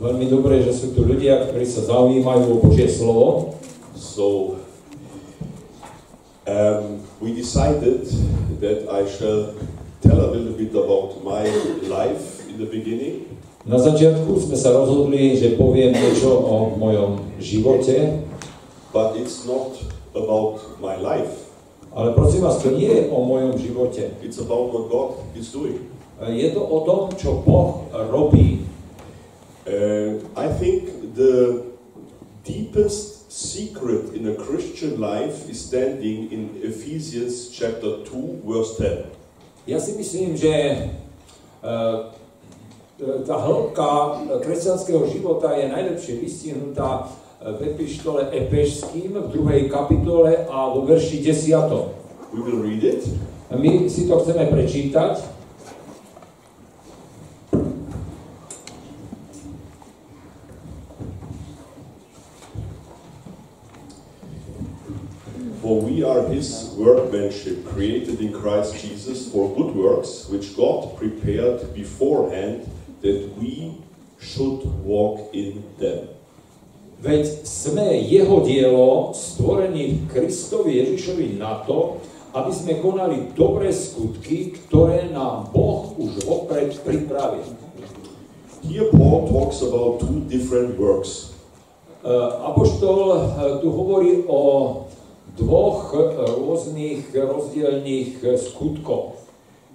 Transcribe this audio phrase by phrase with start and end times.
[0.00, 3.52] Veľmi dobré, že sú tu ľudia, ktorí sa zaujímajú o Božie slovo.
[3.92, 4.56] So
[6.48, 8.08] um, we decided
[8.64, 9.52] that I shall
[10.00, 11.44] tell a little bit about my
[11.84, 13.28] life in the beginning.
[13.68, 18.24] Na začiatku sme sa rozhodli, že poviem niečo o mojom živote,
[18.96, 19.76] But it's not
[20.16, 21.52] about my life.
[21.92, 24.16] ale prosím vás, to nie je o mojom živote.
[24.24, 25.92] It's about what God is doing.
[26.24, 28.69] Je to o tom, čo Boh robí.
[29.66, 31.66] Uh, I think the
[32.44, 39.04] deepest secret in a Christian life is standing in Ephesians chapter 2 verse 10.
[39.68, 40.88] Ja si myslím, že
[41.60, 42.10] uh,
[43.00, 43.88] tá hĺbka
[44.44, 47.08] kresťanského života je najlepšie vystihnutá
[47.40, 52.36] v epištole Epežským v druhej kapitole a vo verši 10.
[52.36, 53.08] We will read it.
[53.48, 55.40] My si to chceme prečítať.
[65.60, 71.60] For we are his workmanship, created in Christ Jesus for good works, which God prepared
[71.76, 72.64] beforehand
[73.04, 73.76] that we
[74.16, 76.08] should walk in them.
[77.00, 81.96] Veď sme jeho dielo, stvorení v Kristovi Ježišovi na to,
[82.36, 87.56] aby sme konali dobré skutky, ktoré nám Boh už vopred pripravil.
[88.60, 91.32] Here Paul talks about two different works.
[92.04, 93.20] Uh, Apoštol uh,
[93.64, 94.40] tu hovorí o
[95.36, 99.20] dvoch uh, rôznych rozdielných uh, skutkoch.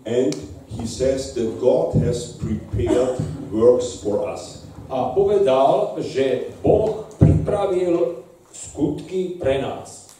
[0.05, 0.35] And
[0.69, 3.17] he says that God has prepared
[3.49, 4.67] works for us.
[4.85, 8.21] A povedal, že Boh pripravil
[8.53, 10.13] skutky pre nás.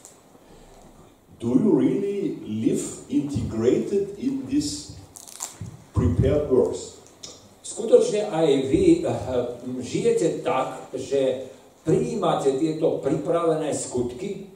[1.38, 4.96] Do you really live integrated in these
[5.92, 6.96] prepared works?
[7.60, 11.52] Skutočne aj vy uh, žijete tak, že
[11.86, 14.50] prijímate tieto pripravené skutky.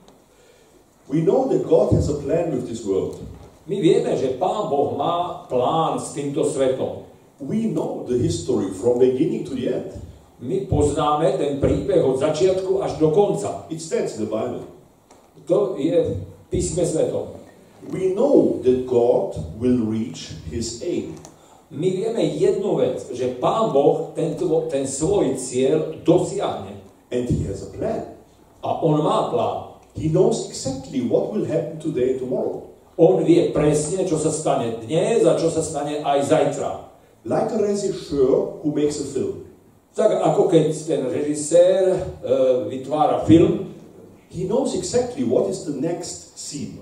[1.10, 3.18] We know that God has a plan with this world.
[3.66, 7.02] My vieme, že Pán Boh má plán s týmto svetom.
[7.42, 9.90] We know the history from beginning to the end.
[10.38, 13.66] My poznáme ten príbeh od začiatku až do konca.
[13.74, 14.70] It stands in the Bible.
[15.50, 16.10] To je v
[16.46, 17.42] písme svetom.
[17.90, 21.18] We know that God will reach his aim.
[21.74, 24.38] My vieme jednu vec, že Pán Boh ten,
[24.70, 26.78] ten svoj cieľ dosiahne.
[27.10, 28.14] And he has a plan.
[28.62, 29.69] A on má plán.
[29.94, 32.70] He knows exactly what will happen today and tomorrow.
[33.00, 36.70] On vie presne, čo sa stane dnes a čo sa stane aj zajtra.
[37.24, 39.48] Like a regisseur who makes a film.
[39.96, 43.72] Tak ako keď ten režisér uh, vytvára film,
[44.30, 46.78] He knows exactly what is the next scene.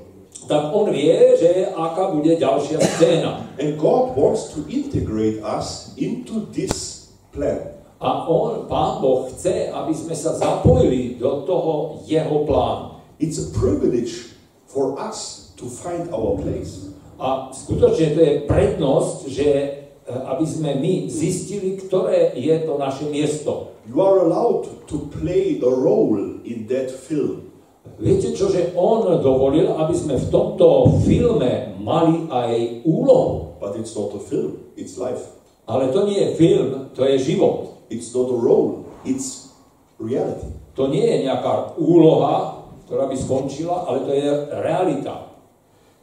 [0.49, 3.45] tak on vie, že aká bude ďalšia scéna.
[3.61, 7.77] And God wants to integrate us into this plan.
[8.01, 12.88] A on, Pán Boh chce, aby sme sa zapojili do toho jeho plánu.
[13.19, 16.95] It's a privilege for us to find our place.
[17.19, 19.69] A skutočne to je prednosť, že e,
[20.07, 23.75] aby sme my zistili, ktoré je to naše miesto.
[23.91, 27.51] You are allowed to play a role in that film.
[27.99, 33.59] Viete čo, že on dovolil, aby sme v tomto filme mali aj úlohu.
[33.59, 35.35] But it's not a film, it's life.
[35.67, 37.83] Ale to nie je film, to je život.
[37.91, 39.51] It's not a role, it's
[39.99, 40.55] reality.
[40.79, 42.58] To nie je nejaká úloha,
[42.89, 44.29] ktorá by skončila, ale to je
[44.65, 45.29] realita.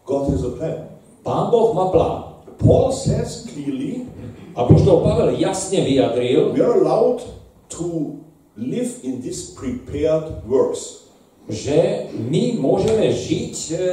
[0.06, 0.94] God has a plan.
[1.26, 2.20] Pán Boh má plán.
[2.62, 4.08] Paul says clearly
[4.56, 7.20] Apoštol Pavel jasne vyjadril, we are allowed
[7.68, 8.16] to
[8.56, 11.06] live in these prepared works.
[11.46, 13.84] že my môžeme žiť, e, e,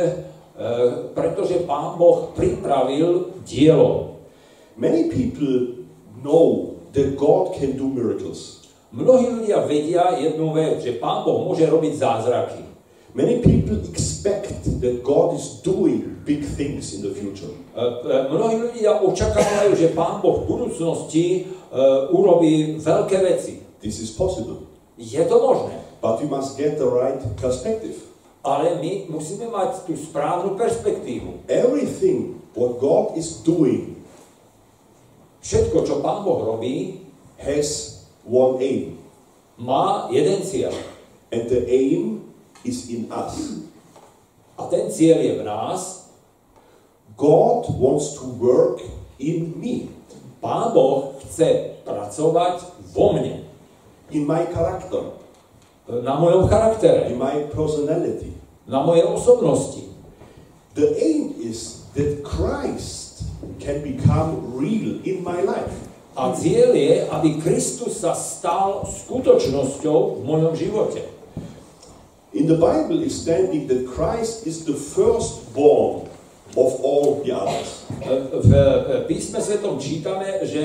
[1.12, 4.24] pretože Pán Boh pripravil dielo.
[4.76, 5.84] Many people
[6.24, 8.64] know that God can do miracles.
[8.92, 12.71] Mnohí ľudia vedia jednu vec, že Pán Boh môže robiť zázraky.
[13.12, 17.52] Many people expect that God is doing big things in the future.
[17.76, 21.40] E, e, Mnohí ľudia očakávajú, že Pán Boh v budúcnosti e,
[22.08, 23.60] urobí veľké veci.
[23.84, 24.64] This is possible.
[24.96, 28.00] Je to možné, But we must get the right perspective.
[28.42, 31.46] ale my musíme mať tú správnu perspektívu.
[31.46, 34.00] Everything what God is doing
[35.42, 37.02] Všetko, čo Pán Boh robí,
[37.36, 38.94] has one aim,
[39.58, 40.70] má jeden cieľ.
[41.34, 42.21] and the aim
[42.62, 43.66] is in us.
[44.58, 46.10] A ten cieľ je v nás.
[47.18, 48.80] God wants to work
[49.20, 49.92] in me,
[50.40, 53.46] Pán Boh chce pracovať vo mne,
[54.10, 55.14] in my character,
[55.86, 58.32] na mojom charaktere, in my personality.
[58.66, 59.84] na mojej osobnosti.
[60.74, 63.28] The aim is that Christ
[63.60, 65.76] can become real in my life.
[66.16, 71.11] A cieľ je, aby Kristus sa stal skutočnosťou v mojom živote.
[72.32, 76.08] In the Bible is standing that Christ is the firstborn
[76.56, 77.84] of all the others.
[78.32, 78.52] V
[79.04, 80.64] písme svetom čítame, že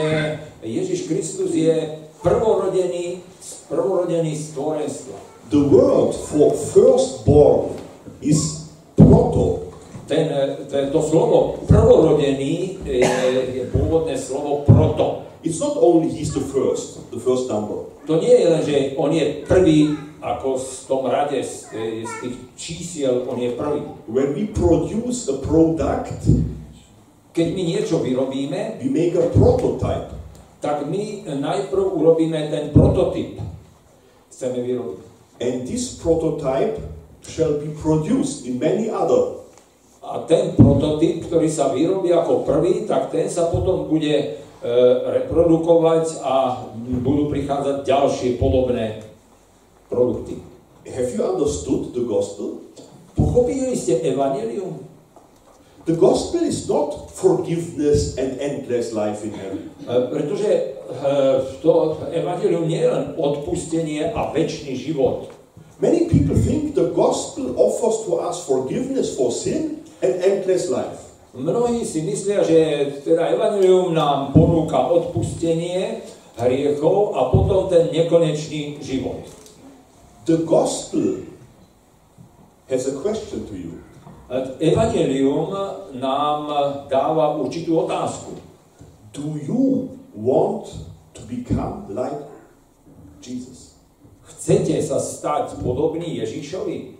[0.64, 3.19] Ježiš Kristus je prvorodený,
[3.68, 5.19] prvorodený stvorenstva.
[5.52, 7.75] The word for firstborn
[8.24, 9.68] is proto.
[10.08, 10.31] Ten,
[10.72, 13.04] to slovo prvorodený je,
[13.60, 15.27] je pôvodné slovo proto.
[15.44, 17.86] It's not only he's the first, the first number.
[18.10, 19.94] To nie je len, že on je prvý,
[20.24, 21.69] ako v tom rade z,
[22.04, 23.86] z tých čísiel, on je prvý.
[24.10, 26.25] When we produce a product,
[27.38, 30.10] Keď my niečo vyrobíme, we make a prototype.
[30.57, 33.38] tak my najprv urobíme ten prototyp.
[34.33, 35.00] Chceme vyrobiť.
[35.38, 36.81] And this prototype
[37.22, 39.38] shall be produced in many other.
[40.01, 44.25] A ten prototyp, ktorý sa vyrobí ako prvý, tak ten sa potom bude e,
[45.21, 46.65] reprodukovať a
[47.01, 49.06] budú prichádzať ďalšie podobné
[49.89, 50.42] produkty.
[50.88, 52.63] Have you understood the gospel?
[53.13, 54.88] Pochopili ste evanelium?
[55.88, 59.71] The gospel is not forgiveness and endless life in heaven.
[59.88, 60.62] E, Pretože e,
[61.63, 65.31] to evanelium nie je len odpustenie a väčší život.
[65.80, 71.06] Many people think the gospel offers to us forgiveness for sin and endless life.
[71.36, 76.06] Mnohí si myslia, že teda evanelium nám ponúka odpustenie
[76.38, 79.28] hriechov a potom ten nekonečný život.
[80.24, 81.24] The gospel
[82.70, 83.80] has a question to you.
[84.60, 85.56] Evangelium
[85.96, 86.52] nám
[86.92, 88.36] dáva určitú otázku.
[89.16, 90.68] Do you want
[91.16, 92.28] to become like
[93.24, 93.80] Jesus?
[94.28, 97.00] Chcete sa stať podobný Ježišovi?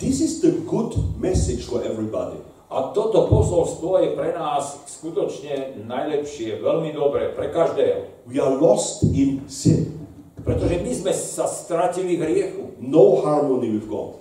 [0.00, 2.40] This is the good message for everybody.
[2.66, 8.26] A toto posolstvo je pre nás skutočne najlepšie, veľmi dobré, pre každého.
[8.26, 10.02] We are lost in sin,
[10.42, 14.18] Pretože my sme sa stratili v hriechu no harmony with God,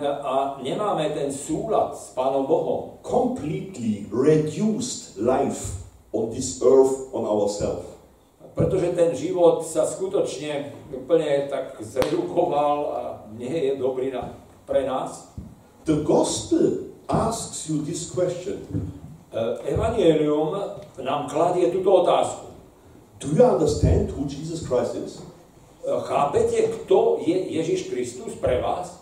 [0.00, 3.02] a nemáme ten súlad s Pánom Bohom.
[3.02, 5.82] completely reduced life
[6.14, 7.88] on this earth on ourselves.
[8.52, 13.00] Pretože ten život sa skutočne úplne tak zredukoval a
[13.32, 14.36] nie je dobrý na,
[14.68, 15.32] pre nás.
[15.88, 18.64] The gospel asks you this question
[19.32, 20.52] E, Evangelium
[21.00, 22.52] nám kladie túto otázku.
[23.16, 25.12] Do you understand who Jesus Christ is?
[25.18, 29.00] E, Chápete, kto je Ježiš Kristus pre vás?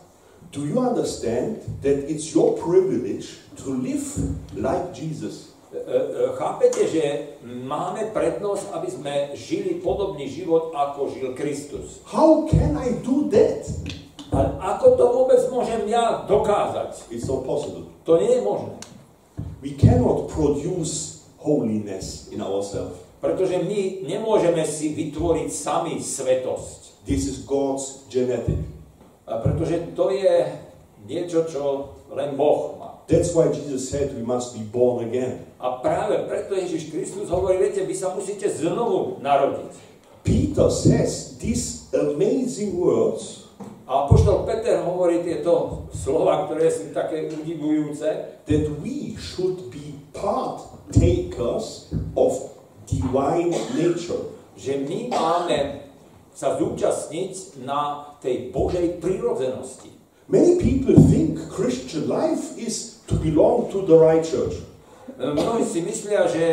[0.55, 4.07] Do you understand that it's your privilege to live
[4.55, 5.51] like Jesus?
[5.75, 5.83] E,
[6.39, 12.07] Chápete, že máme prednosť, aby sme žili podobný život, ako žil Kristus.
[12.07, 13.67] How can I do that?
[14.31, 17.11] Ale ako to vôbec môžem ja dokázať?
[17.11, 17.91] It's not possible.
[18.07, 18.75] To nie je možné.
[19.61, 22.97] We cannot produce holiness in ourselves.
[23.21, 27.05] Pretože my nemôžeme si vytvoriť sami svetosť.
[27.05, 28.65] This is God's genetic.
[29.29, 30.49] A pretože to je
[31.05, 31.63] niečo, čo
[32.15, 32.91] len Boh má.
[33.11, 35.43] That's why Jesus said we must be born again.
[35.59, 39.75] A práve preto Ježiš Kristus hovorí, viete, vy sa musíte znovu narodiť.
[40.23, 43.50] Peter says these amazing words
[43.91, 51.91] A apoštol Peter hovorí tieto slova, ktoré sú také udivujúce, that we should be partakers
[52.15, 52.55] of
[52.87, 54.31] divine nature.
[54.61, 55.89] že my máme
[56.37, 59.89] sa zúčastniť na tej Božej prírodzenosti.
[60.29, 64.61] Many people think Christian life is to belong to the right church.
[65.19, 66.45] Mnohí si myslia, že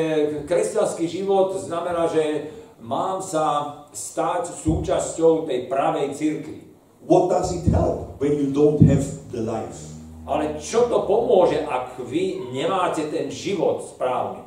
[0.50, 2.50] kresťanský život znamená, že
[2.82, 6.67] mám sa stať súčasťou tej pravej cirkvi.
[7.08, 9.96] What does it help when you don't have the life?
[10.28, 14.44] Ale čo to pomôže, ak vy nemáte ten život správny?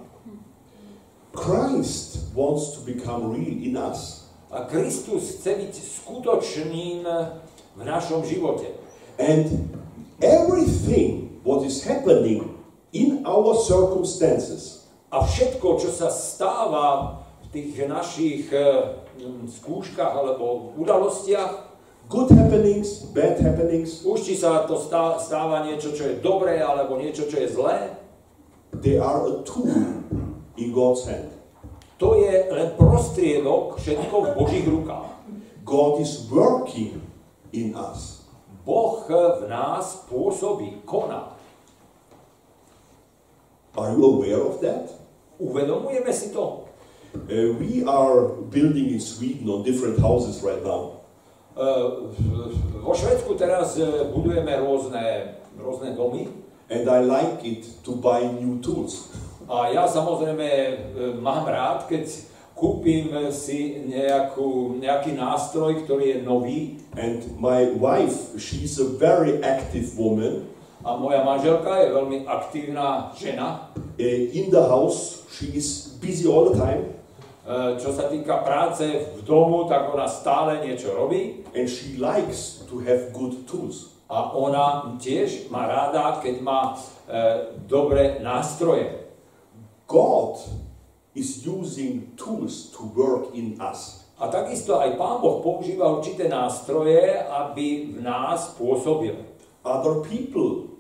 [1.33, 4.29] Christ wants to become real in us.
[4.53, 7.01] A Kristus chce byť skutočným
[7.75, 8.77] v našom živote.
[9.17, 9.73] And
[10.21, 12.61] everything what is happening
[12.93, 18.95] in our circumstances A všetko, čo sa stáva v tých našich eh,
[19.51, 21.70] skúškach alebo udalostiach,
[22.11, 26.99] good happenings, bad happenings už či sa to stá- stáva niečo, čo je dobré, alebo
[26.99, 27.95] niečo, čo je zlé,
[28.83, 29.71] they are a tool
[30.59, 31.31] in God's hand.
[32.01, 35.13] to je len prostriedok všetko v Božích rukách.
[35.69, 37.05] God is working
[37.53, 38.25] in us.
[38.65, 41.37] Boh v nás pôsobí, koná.
[43.77, 44.89] Are you aware of that?
[45.37, 46.67] Uvedomujeme si to?
[47.15, 51.00] Uh, we are building in Sweden on different houses right now.
[51.57, 51.67] E,
[52.15, 56.29] v- Vo Švedsku teraz e, budujeme rôzne, rôzne domy
[56.71, 59.11] And I like it to buy new tools.
[59.51, 60.75] A ja samozrejme e,
[61.19, 62.07] mám rád, keď
[62.55, 66.61] kúpim si nejakú, nejaký nástroj, ktorý je nový.
[66.95, 70.47] And my wife, she's a very active woman.
[70.87, 73.69] A moja manželka je veľmi aktívna žena.
[73.99, 76.95] In the house, she is busy all the time.
[77.51, 81.43] Uh, čo sa týka práce v domu, tak ona stále niečo robí.
[81.51, 83.91] And she likes to have good tools.
[84.07, 89.03] A ona tiež má ráda, keď má uh, dobré nástroje.
[89.91, 90.39] God
[91.19, 94.07] is using tools to work in us.
[94.23, 99.19] A takisto aj Pán Boh používa určité nástroje, aby v nás pôsobil.
[99.67, 100.71] Other people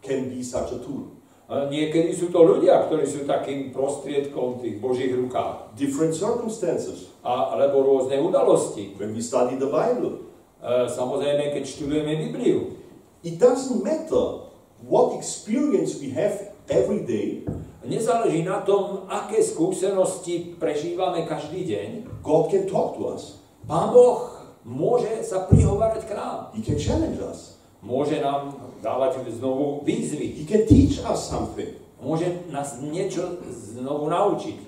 [0.00, 1.13] can be such a tool.
[1.44, 5.76] Niekedy sú to ľudia, ktorí sú takým prostriedkom v tých Božích rukách.
[5.76, 7.12] Different circumstances.
[7.20, 8.96] A, alebo rôzne udalosti.
[8.96, 10.24] When we study the Bible.
[10.64, 12.80] E, samozrejme, keď študujeme Bibliu.
[13.20, 14.48] It doesn't matter
[14.88, 17.44] what experience we have every day.
[17.84, 21.88] Nezáleží na tom, aké skúsenosti prežívame každý deň.
[22.24, 23.44] God can talk to us.
[23.68, 24.32] Pán Boh
[24.64, 26.56] môže sa prihovárať k nám.
[26.56, 27.60] He can challenge us.
[27.84, 30.36] Môže nám dávať znovu výzvy.
[30.36, 31.72] He can teach us something.
[32.04, 34.60] Môže nás niečo znovu naučiť.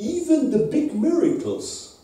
[0.00, 2.00] Even the big miracles.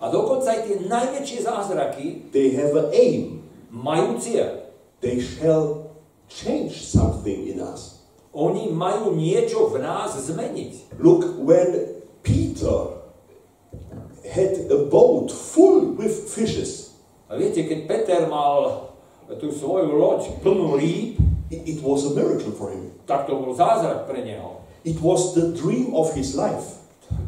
[0.00, 3.44] A dokonca aj tie najväčšie zázraky they have an aim.
[3.74, 4.70] majú cieľ.
[5.04, 5.92] They shall
[6.30, 8.06] change something in us.
[8.32, 10.98] Oni majú niečo v nás zmeniť.
[10.98, 13.04] Look, when Peter
[14.24, 16.96] had a boat full with fishes.
[17.28, 18.93] A viete, keď Peter mal
[19.40, 21.16] tú svoju loď plnú rýb,
[21.50, 22.92] it, was a miracle for him.
[23.08, 24.60] Tak to bol zázrak pre neho.
[24.84, 26.80] It was the dream of his life.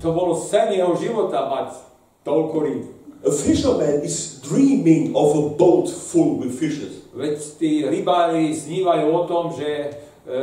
[0.05, 1.81] To bol sen jeho života mať
[2.25, 2.85] toľko rýb.
[3.25, 7.01] A fisherman is dreaming of a boat full with fishes.
[7.17, 9.89] Veď tí rybári snívajú o tom, že
[10.29, 10.41] e,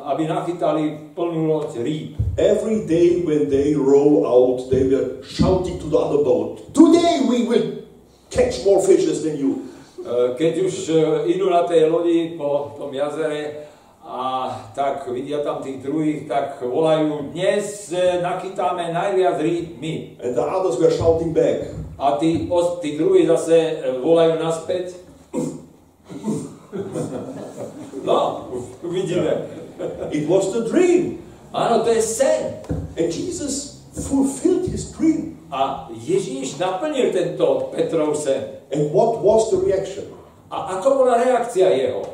[0.00, 2.16] aby nachytali plnú loď rýb.
[2.40, 7.44] Every day when they row out, they were shouting to the other boat, Today we
[7.44, 7.84] will
[8.30, 9.67] catch more fishes than you.
[9.98, 13.66] Eh, keď už eh, idú na tej lodi po tom jazere
[14.06, 20.22] a tak vidia tam tých druhých, tak volajú, dnes eh, nachytáme najviac rýb my.
[20.22, 21.74] And the others were shouting back.
[21.98, 22.46] A tí,
[22.78, 24.94] tí druhí zase volajú naspäť.
[28.06, 28.48] No,
[28.86, 29.50] vidíme.
[30.14, 31.18] It was the dream.
[31.50, 32.62] Áno, to je sen.
[32.94, 35.27] And Jesus fulfilled his dream.
[35.48, 38.60] A Ježíš naplnil tento Petrov sen.
[38.68, 40.04] And what was the reaction?
[40.52, 42.04] A ako bola reakcia jeho?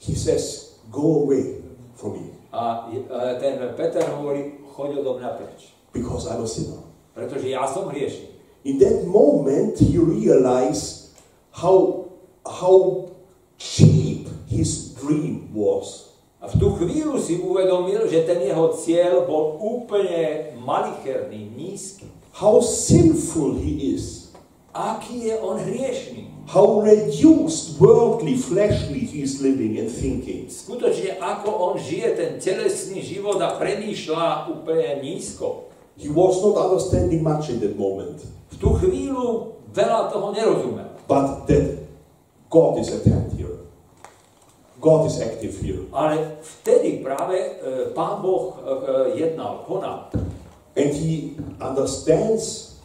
[0.00, 1.60] He says, go away
[1.96, 2.26] from me.
[2.52, 2.88] A
[3.40, 5.72] ten Peter hovorí, choď odo mňa preč.
[5.92, 6.84] Because I'm a sinner.
[7.16, 8.28] Pretože ja som hriešný.
[8.68, 11.16] In that moment he realized
[11.50, 12.08] how,
[12.44, 13.08] how
[13.56, 16.07] cheap his dream was.
[16.38, 22.06] A v tú chvíľu si uvedomil, že ten jeho cieľ bol úplne malicherný, nízky.
[22.38, 24.28] How sinful he is
[24.78, 26.24] aký je on hriešný.
[26.48, 30.48] How reduced, worldly, fleshly he is living and thinking.
[30.48, 35.68] Skutočne ako on žije ten telesný život a premýšľa úplne nízko.
[36.00, 38.24] He was not understanding much in that moment.
[38.48, 40.88] V tú chvíľu veľa toho nerozumel.
[41.04, 41.84] But that
[42.48, 43.57] God is at hand here.
[44.80, 45.82] God is active here.
[45.92, 47.50] Ale vtedy práve e,
[47.94, 50.10] Pán Boh e, jednal, konal.
[50.78, 52.78] And he understands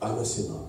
[0.00, 0.68] I'm a sinner.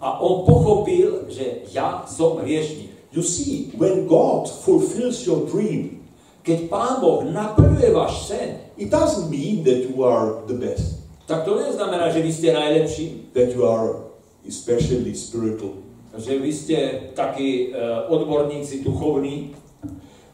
[0.00, 2.94] A on pochopil, že ja som hriešnik.
[3.10, 6.04] You see, when God fulfills your dream,
[6.46, 11.02] keď Pán Boh naplňuje váš sen, it doesn't mean that you are the best.
[11.26, 13.34] Tak to neznamená, že vy ste najlepší.
[13.34, 14.06] That you are
[14.46, 15.82] especially spiritual.
[16.14, 16.76] Že vy ste
[17.18, 19.65] takí uh, odborníci duchovní.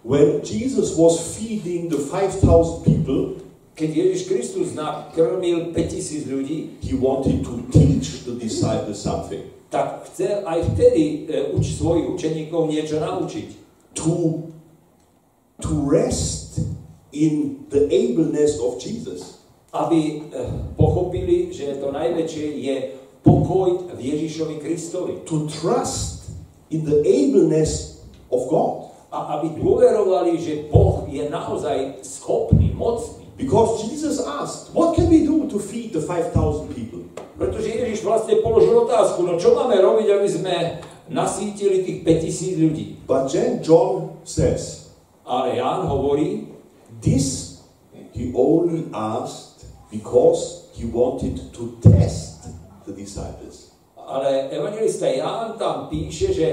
[0.03, 3.39] When Jesus was feeding the 5,000 people,
[3.79, 10.45] keď Ježiš Kristus nakrmil 5000 ľudí, he wanted to teach the disciples something tak chcel
[10.45, 13.49] aj vtedy e, uč svojich učeníkov niečo naučiť.
[14.05, 14.45] To,
[15.65, 16.61] to rest
[17.17, 19.41] in the ableness of Jesus.
[19.73, 20.45] Aby e,
[20.77, 22.77] pochopili, že to najväčšie je
[23.25, 25.25] pokoj v Ježišovi Kristovi.
[25.25, 26.29] To trust
[26.69, 28.92] in the ableness of God.
[29.13, 33.29] A aby dôverovali, že Boh je naozaj schopný, mocný.
[33.37, 37.05] Because Jesus asked, what can we do to feed the 5,000 people?
[37.37, 40.57] Pretože Ježiš vlastne položil otázku, no čo máme robiť, aby sme
[41.13, 42.87] nasítili tých 5000 ľudí.
[43.05, 44.95] But then John says,
[45.29, 46.49] ale Ján hovorí,
[47.05, 47.61] this
[48.17, 52.49] he only asked because he wanted to test
[52.89, 53.77] the disciples.
[53.97, 56.49] Ale evangelista Ján tam píše, že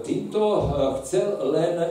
[0.00, 0.62] týmto e,
[1.00, 1.88] chcel len e,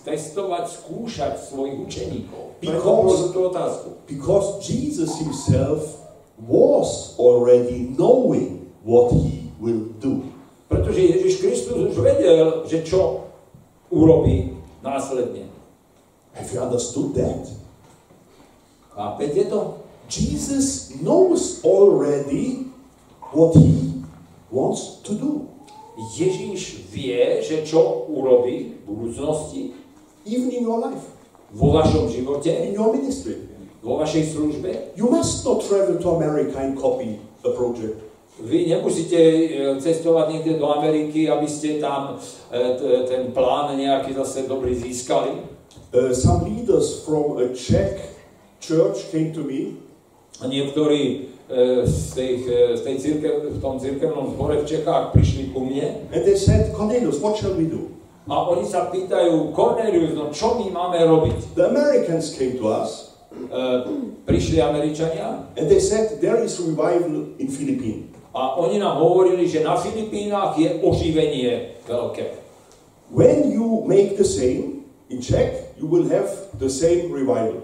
[0.00, 2.56] testovať, skúšať svojich učeníkov.
[2.64, 3.36] Because-.
[4.08, 6.00] Because Jesus himself
[6.40, 10.24] was already knowing what he will do.
[10.72, 13.28] Pretože Ježiš Kristus už vedel, že čo
[13.92, 15.52] urobí následne.
[16.32, 17.44] Have you understood that?
[18.96, 19.84] Chápete to?
[20.08, 22.72] Jesus knows already
[23.36, 24.00] what he
[24.48, 25.51] wants to do.
[26.10, 29.62] Ježíš vie, že čo urobí v budúcnosti,
[30.22, 31.02] Even in your life,
[31.50, 33.34] vo vašom živote, in your ministry.
[33.82, 34.94] vo vašej službe.
[34.94, 37.98] You must not travel to America and copy a project.
[38.38, 44.14] Vy nemusíte e, cestovať niekde do Ameriky, aby ste tam e, t- ten plán nejaký
[44.14, 45.42] zase dobrý získali.
[45.92, 48.00] Uh, some leaders from a Czech
[48.56, 49.76] church came to me
[50.40, 51.28] niektorí
[51.84, 52.32] z, tej,
[52.76, 56.72] z tej církev, v tom církevnom zbore v Čechách prišli ku mne and they said,
[56.72, 57.92] Cornelius, what shall we do?
[58.24, 61.58] a oni sa pýtajú, Cornelius, no čo my máme robiť?
[61.58, 63.62] The Americans came to us E,
[64.24, 68.12] prišli Američania and they said, there is revival in Philippines.
[68.34, 72.32] a oni nám hovorili, že na Filipínach je oživenie veľké.
[73.12, 77.60] When you make the same in Czech, you will have the same revival.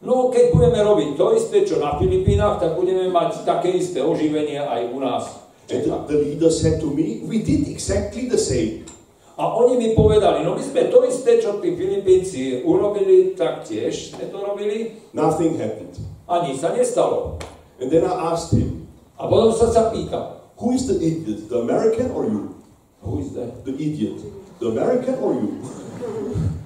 [0.00, 4.56] No, keď budeme robiť to isté, čo na Filipínach, tak budeme mať také isté oživenie
[4.56, 5.24] aj u nás.
[5.68, 8.88] And the leader said to me, we did exactly the same.
[9.36, 14.16] A oni mi povedali, no my sme to isté, čo tí Filipínci urobili, tak tiež
[14.16, 15.96] sme to robili Nothing happened.
[16.28, 17.36] a nič sa nestalo.
[17.80, 18.88] And then I asked him,
[19.20, 22.56] A potom sa sa pýtal, who is the idiot, the American or you?
[23.04, 23.64] who is that?
[23.68, 24.16] The idiot,
[24.60, 25.60] the American or you?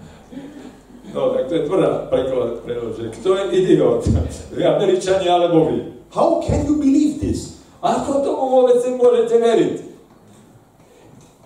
[1.14, 2.66] No, tak to je tvrdá preklad,
[2.98, 4.02] že kto je idiot?
[4.50, 5.78] Vy Američania alebo vy?
[6.10, 7.62] How can you believe this?
[7.78, 9.76] Ako tomu vôbec môžete veriť?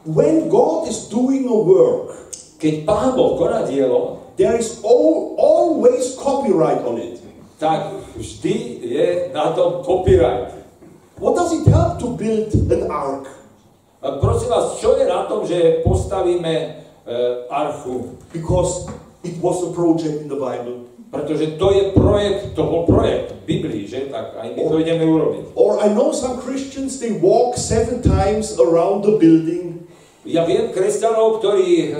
[0.08, 2.16] When God is doing a work,
[2.58, 7.22] Keď Pán Boh koná dielo, there is all, always copyright on it.
[7.58, 10.54] tak vždy je na tom copyright.
[11.18, 13.26] What does it help to build an ark?
[13.98, 16.68] A prosím vás, čo je na tom, že postavíme e,
[17.50, 18.14] archu?
[18.30, 18.86] Because
[19.24, 20.86] it was a project in the Bible.
[21.08, 24.12] Pretože to je projekt, to bol projekt v Biblii, že?
[24.12, 25.56] Tak aj my to ideme urobiť.
[25.56, 29.68] Or I know some Christians, they walk seven times around the building
[30.28, 31.90] Ja viem kresťanov, ktorí e,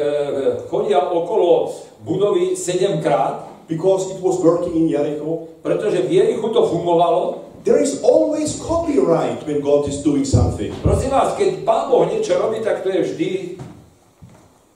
[0.69, 1.73] chodia okolo
[2.05, 5.49] budovy 7 krát, because it was working in Jericho.
[5.65, 7.49] pretože v Jerichu to fungovalo.
[7.65, 10.73] There is always copyright when God is doing something.
[10.81, 13.29] Prosím vás, keď Pán Boh niečo robí, tak to je vždy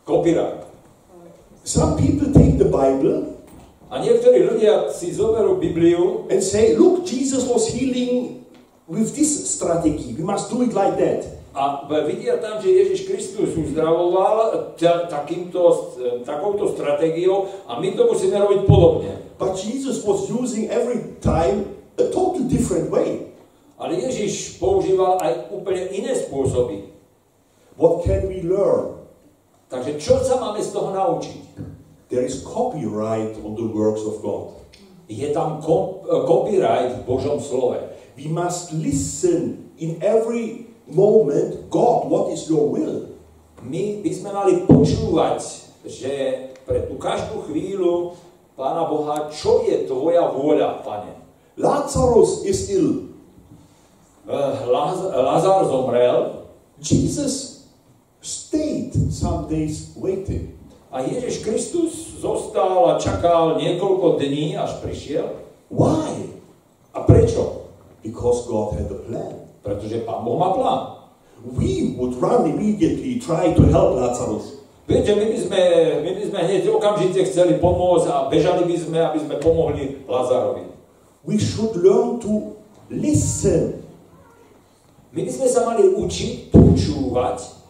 [0.04, 0.71] copyright.
[1.62, 3.32] Some people take the Bible
[3.92, 8.40] A niektorí ľudia si zoberú Bibliu and say, look, Jesus was healing
[8.88, 10.16] with this strategy.
[10.16, 11.28] We must do it like that.
[11.52, 15.92] a vidia tam, že Ježiš Kristus uzdravoval ta- takýmto,
[16.24, 19.12] takouto stratégiou a my to musíme robiť podobne.
[19.36, 21.68] But Jesus was using every time
[22.00, 23.28] a total different way.
[23.76, 26.88] Ale Ježiš používal aj úplne iné spôsoby.
[27.76, 29.01] What can we learn?
[29.72, 31.42] Takže čo sa máme z toho naučiť?
[32.12, 34.52] There is copyright on the works of God.
[35.08, 37.80] Je tam ko- copyright v Božom slove.
[38.12, 43.16] We must listen in every moment, God, what is your will?
[43.64, 45.40] My by sme mali počúvať,
[45.88, 46.12] že
[46.68, 48.12] pre tú každú chvíľu
[48.52, 51.16] Pána Boha, čo je tvoja vôľa, Pane?
[51.56, 53.08] Lazarus is ill.
[54.28, 56.44] Eh, Laz- Lazar zomrel
[56.78, 57.51] Jesus
[59.22, 60.58] some days waiting.
[60.92, 65.40] a Ježiš Kristus zostal a čakal niekoľko dní, až prišiel.
[65.72, 66.36] Why?
[66.92, 67.72] A prečo?
[68.04, 69.34] Because God had a plan.
[69.64, 70.82] Pretože Pán Boh má plán.
[71.42, 74.62] We would run immediately, try to help Lazarus.
[74.84, 75.60] Viete, my by sme,
[76.04, 80.68] my by sme hneď okamžite chceli pomôcť a bežali by sme, aby sme pomohli Lazarovi.
[81.24, 82.60] We should learn to
[82.92, 83.80] listen.
[85.16, 87.61] My by sme sa mali učiť počúvať.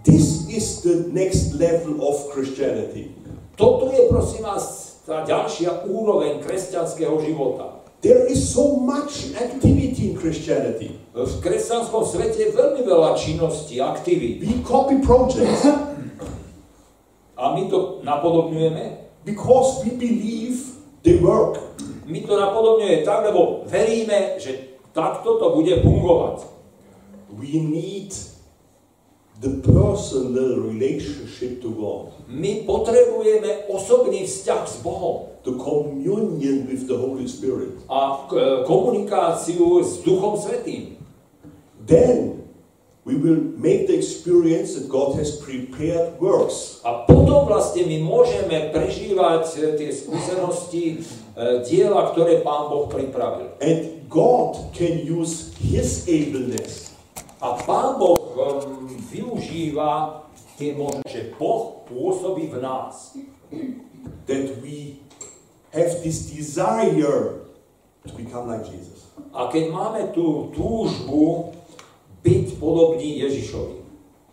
[0.00, 3.12] This is the next level of Christianity.
[3.56, 7.84] Toto je, prosím vás, tá ďalšia úroveň kresťanského života.
[8.00, 10.96] There is so much activity in Christianity.
[11.12, 14.40] V kresťanskom svete je veľmi veľa činností, aktivít.
[14.40, 15.68] We copy projects
[17.36, 19.00] A my to napodobňujeme.
[19.24, 21.60] because we believe they work.
[22.08, 26.48] My to napodobňujeme tak, lebo veríme, že takto to bude fungovať.
[27.36, 28.16] We need
[29.40, 36.94] the personal relationship to God, My potrebujeme osobný vzťah s Bohom the communion with the
[36.94, 37.80] Holy Spirit.
[37.88, 41.00] a k- komunikáciu s Duchom Svetým.
[41.80, 42.44] Then
[43.08, 46.84] we will make the experience that God has prepared works.
[46.84, 53.56] A potom vlastne my môžeme prežívať e, tie skúsenosti, e, diela, ktoré Pán Boh pripravil.
[53.64, 56.89] And God can use His ableness
[57.40, 60.22] A Pán Boh um, využíva
[60.60, 63.16] tie možnosti, že Boh pôsobí v nás.
[64.30, 65.00] that we
[65.74, 67.40] have this desire
[68.06, 69.10] to become like Jesus.
[69.34, 71.52] A keď máme tú túžbu
[72.22, 73.80] byť podobný Ježišovi,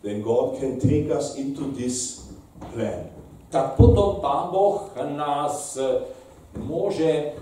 [0.05, 2.29] Then God can take us into this
[2.71, 3.11] plan.
[3.51, 6.03] tak potom Pán Boh nás e,
[6.59, 7.35] môže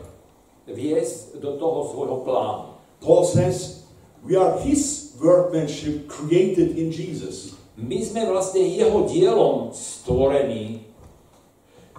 [0.69, 2.78] viesť do toho svojho plánu.
[3.01, 3.85] Paul says,
[4.25, 7.53] We are His workmanship created in Jesus.
[7.77, 10.81] My sme vlastne jeho dielom stvorení.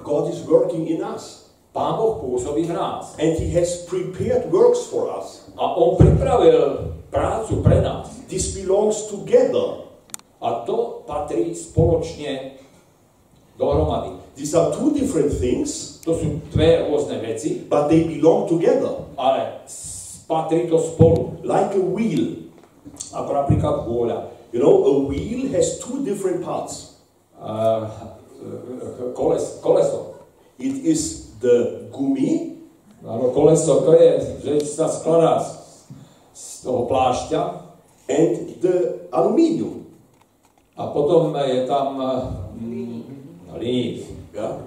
[0.03, 1.55] God is working in us.
[1.71, 3.15] Pán Boh pôsobí v nás.
[3.23, 5.47] And He has prepared works for us.
[5.55, 8.11] A on pripravil prácu pre nás.
[8.27, 9.87] This belongs together.
[10.43, 12.59] A to patrí spoločne
[13.55, 14.19] dohromady.
[14.35, 19.07] These are two different things, To sú dve rôzne veci, but they belong together.
[19.17, 19.65] ale
[20.27, 21.39] s- patrí to spolu.
[21.47, 22.51] Like a wheel.
[23.15, 24.19] Ako napríklad vôľa.
[24.51, 26.99] You know, a wheel has two different parts.
[27.39, 27.87] Uh,
[29.15, 30.19] koles, koleso.
[30.59, 32.57] It is the gumi
[33.07, 35.87] Áno, koleso to je, že sa skladá z,
[36.35, 37.41] z toho plášťa
[38.11, 39.87] and the aluminium.
[40.75, 41.95] a potom je tam
[42.59, 43.01] mm,
[43.55, 44.11] hliník.
[44.35, 44.59] Yeah?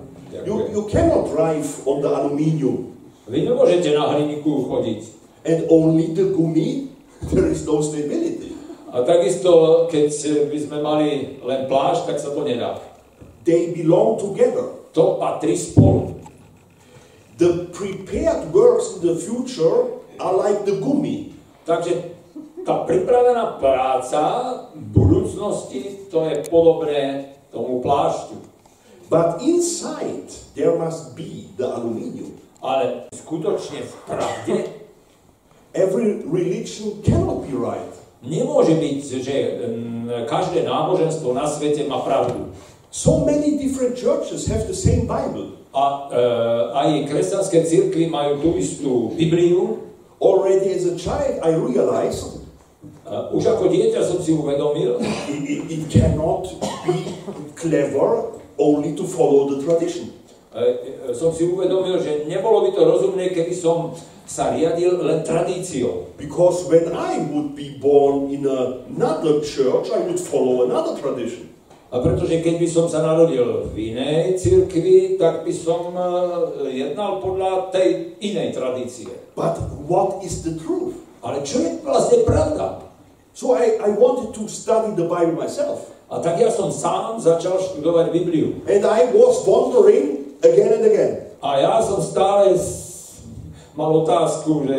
[0.48, 2.95] You, you cannot drive on the aluminium
[3.30, 5.19] Vy nemôžete na hliníku chodiť.
[5.50, 6.94] And only the gumi,
[7.34, 8.54] there is no stability.
[8.90, 10.10] A takisto, keď
[10.50, 11.10] by sme mali
[11.46, 12.82] len plášť, tak sa to nedá.
[13.46, 14.78] They belong together.
[14.98, 16.18] To patrí spolu.
[17.38, 21.38] The prepared works in the future are like the gumi.
[21.70, 22.18] Takže
[22.66, 24.22] tá pripravená práca
[24.74, 28.42] v budúcnosti, to je podobné tomu plášťu.
[29.06, 32.42] But inside there must be the aluminium.
[32.60, 34.79] Ale skutočne v pravde
[35.74, 37.94] Every religion cannot be right.
[38.20, 39.36] nemôže byť, že
[40.28, 42.52] každé náboženstvo na svete má pravdu.
[42.92, 45.62] So many different churches have the same Bible.
[45.70, 46.24] A e,
[46.74, 49.86] aj kresťanské cirkvi majú tú istú Bibliu.
[50.18, 52.42] Already as a child, I realized
[53.10, 56.46] E, už ako dieťa som si uvedomil, it, it, it cannot
[56.86, 57.10] be
[57.58, 60.14] clever only to follow the tradition.
[60.54, 63.98] e, som si uvedomil, že nebolo by to rozumné, keby som
[64.30, 66.13] sa riadil len tradíciou.
[66.13, 71.50] Because when I would be born in another church, I would follow another tradition.
[71.89, 76.06] A pretože keď by som sa narodil v inej cirkvi, tak by som e,
[76.70, 79.10] jednal podľa tej inej tradície.
[79.34, 79.58] But
[79.89, 81.02] what is the truth?
[81.26, 82.86] Ale čo je vlastne pravda?
[83.34, 85.89] So I, I wanted to study the Bible myself.
[86.13, 88.62] A tak ja som sám začal študovať Bibliu.
[88.70, 91.34] And I was wondering again and again.
[91.42, 92.54] A ja som stále
[93.80, 94.78] mal otázku, že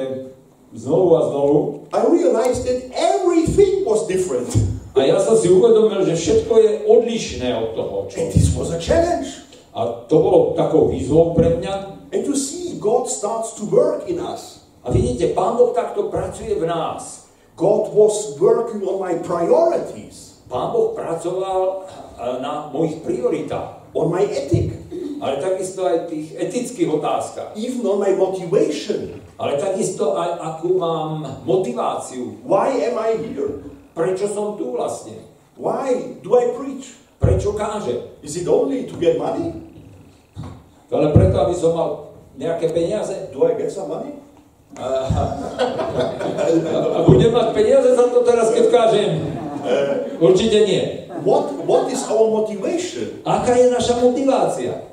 [0.76, 1.58] znovu a znovu.
[1.88, 4.52] I realized that everything was different.
[4.92, 7.96] A ja som si uvedomil, že všetko je odlišné od toho.
[8.12, 8.16] Čo...
[8.20, 9.48] And this was a challenge.
[9.72, 11.72] A to bolo takou výzvou pre mňa.
[12.12, 14.60] And to see God starts to work in us.
[14.84, 17.30] A vidíte, Pán Boh takto pracuje v nás.
[17.60, 24.24] God was working on my priorities, Pán Boh pracoval e, na mojich prioritách, on my
[24.24, 24.79] ethic,
[25.20, 27.52] ale takisto aj tých etických otázkach.
[27.54, 29.20] even on my motivation.
[29.40, 32.40] Ale takisto aj akú mám motiváciu.
[32.44, 33.64] Why am I here?
[33.96, 35.16] Prečo som tu vlastne?
[35.56, 36.96] Why do I preach?
[37.20, 38.16] Prečo káže?
[38.24, 39.52] Is it only to get money?
[40.88, 41.88] To len preto, aby som mal
[42.40, 43.12] nejaké peniaze.
[43.32, 44.16] Do I get some money?
[44.80, 49.10] A budem mať peniaze za to teraz, keď kážem?
[50.20, 50.82] Určite nie.
[51.20, 53.20] What, what is our motivation?
[53.28, 54.89] Aká je naša motivácia?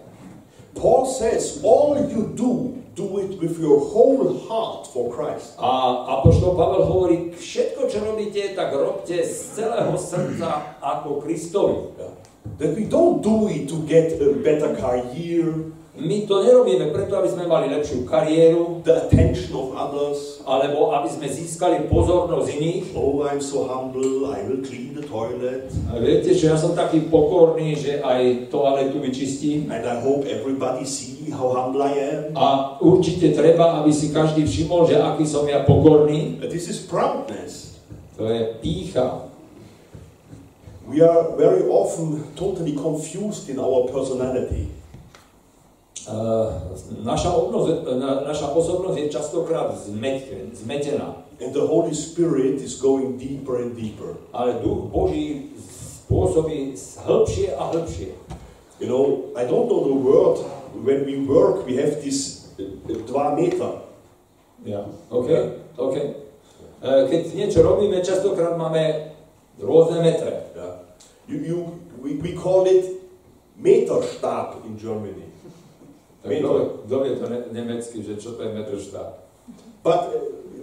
[0.77, 5.53] Paul says, all you do, do it with your whole heart for Christ.
[5.61, 5.69] A
[6.17, 11.93] Apoštol Pavel hovorí, všetko, čo robíte, tak robte z celého srdca ako Kristovi.
[12.57, 17.25] That we don't do it to get a better career, My to nerobíme preto, aby
[17.25, 20.37] sme mali lepšiu kariéru, the attention of others.
[20.47, 22.95] alebo aby sme získali pozornosť iných.
[22.95, 25.67] Oh, I'm so humble, I will clean the toilet.
[25.91, 29.67] A viete, že ja som taký pokorný, že aj toaletu vyčistím.
[29.67, 32.21] And I hope everybody see how humble I am.
[32.39, 32.47] A
[32.79, 36.39] určite treba, aby si každý všimol, že aký som ja pokorný.
[36.47, 37.75] This is proudness.
[38.15, 39.27] To je pícha.
[40.87, 44.76] We are very often totally confused in our personality.
[46.07, 46.55] Uh,
[47.03, 51.27] naša, obnosť, na, naša osobnosť je častokrát zmet, zmetená.
[51.43, 54.15] And the Holy Spirit is going deeper and deeper.
[54.31, 55.51] Ale duch Boží
[56.07, 58.15] pôsobí hĺbšie a hĺbšie.
[58.79, 59.03] You know,
[59.35, 60.37] I don't know the word.
[60.79, 63.83] When we work, we have this uh, uh, 2 meter.
[64.63, 64.87] Ja.
[65.11, 65.29] OK,
[65.75, 65.95] OK.
[66.81, 69.11] E, Keď niečo robíme, častokrát máme
[69.59, 70.55] rôzne metre.
[70.55, 70.87] Yeah.
[71.27, 71.57] You, you,
[71.99, 72.97] we, we call it
[73.59, 75.26] Meterstab in Germany.
[76.27, 76.49] Tak kto,
[76.85, 78.75] kto to ne, že čo to je metr?
[79.83, 80.11] But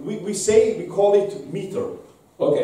[0.05, 1.97] we, we say, we call it meter.
[2.37, 2.57] OK.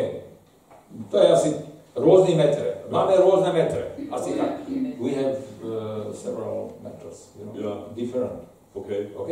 [1.10, 1.50] To je asi
[1.98, 2.86] rôzny metre.
[2.86, 3.98] Máme rôzne metre.
[4.12, 4.62] Asi tak.
[5.02, 7.78] We have uh, several meters, you know, Yeah.
[7.98, 8.46] different.
[8.76, 9.10] Okay.
[9.18, 9.30] OK?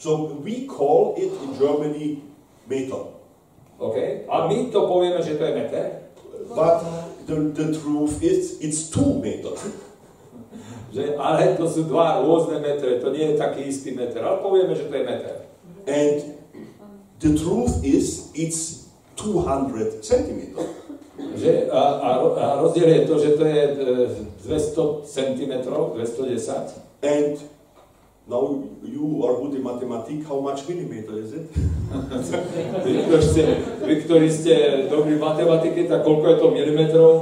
[0.00, 2.26] So we call it in Germany
[2.66, 3.14] meter.
[3.78, 4.26] OK?
[4.26, 5.84] A my to povieme, že to je meter.
[6.50, 6.82] But
[7.30, 9.62] the, the truth is, it's two meters.
[10.92, 14.76] Že, ale to sú dva rôzne metre, to nie je taký istý meter, ale povieme,
[14.76, 15.36] že to je meter.
[15.88, 16.16] And
[17.16, 20.68] the truth is, it's 200 centimeters.
[21.16, 23.76] Že, a, a, a rozdiel je to, že to je e,
[24.44, 26.76] 200 cm, 210.
[27.00, 27.40] And
[28.28, 30.28] now you are good in mathematics.
[30.28, 31.48] How much millimeter is it?
[32.84, 33.44] Vy, kto ste,
[33.84, 34.54] vy, ktorí ste
[34.88, 37.12] dobrí v matematike, tak koľko je to milimetrov?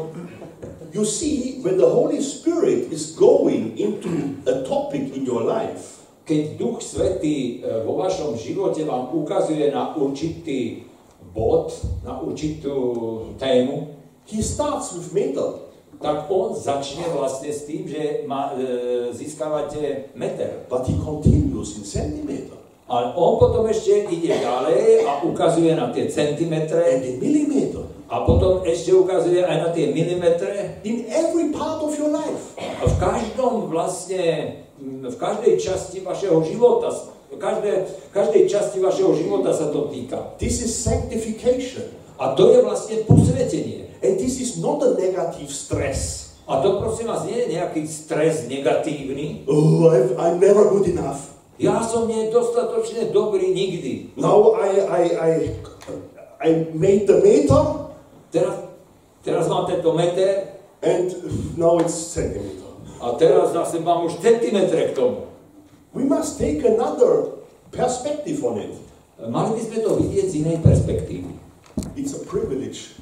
[0.94, 6.62] You see, when the Holy Spirit is going into a topic in your life, Keď
[6.62, 10.86] Duch Svetý e, vo vašom živote vám ukazuje na určitý
[11.34, 11.74] bod,
[12.06, 12.78] na určitú
[13.34, 13.98] tému,
[14.30, 15.66] he starts with meter.
[16.00, 20.64] tak on začne vlastne s tým, že ma, e, získavate meter.
[20.70, 22.56] But he continues in centimeter
[22.90, 27.79] Ale on potom ešte ide ďalej a ukazuje na tie and centimetre in millimeter.
[28.10, 30.82] A potom ešte ukazuje aj na tie milimetre.
[30.82, 32.58] In every part of your life.
[32.58, 36.90] A v každom vlastne, v každej časti vašeho života,
[37.30, 37.76] v každej,
[38.10, 40.34] každej časti vašeho života sa to týka.
[40.42, 41.86] This is sanctification.
[42.18, 43.94] A to je vlastne posvetenie.
[44.02, 46.34] And this is not a negative stress.
[46.50, 49.46] A to prosím vás nie je nejaký stres negatívny.
[49.46, 51.30] Oh, I've, I'm never good enough.
[51.62, 54.18] Ja som nedostatočne dobrý nikdy.
[54.18, 55.30] Now I, I, I,
[56.42, 57.79] I made the meter
[58.30, 58.54] Teraz,
[59.26, 61.10] teraz mám tento meter and
[61.58, 62.70] now it's centimeter.
[63.00, 65.26] a teraz zase mám už centimetre k tomu.
[65.96, 68.74] We must take another perspective on it.
[69.18, 71.32] Mali by sme to vidieť z inej perspektívy.
[71.96, 72.94] It's a privilege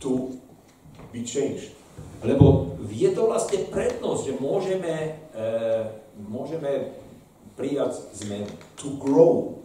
[0.00, 0.38] to
[1.12, 1.74] be changed.
[2.24, 4.94] Lebo je to vlastne prednosť, že môžeme,
[5.36, 5.48] e,
[6.30, 6.96] môžeme
[7.58, 8.48] prijať zmenu.
[8.80, 9.60] to grow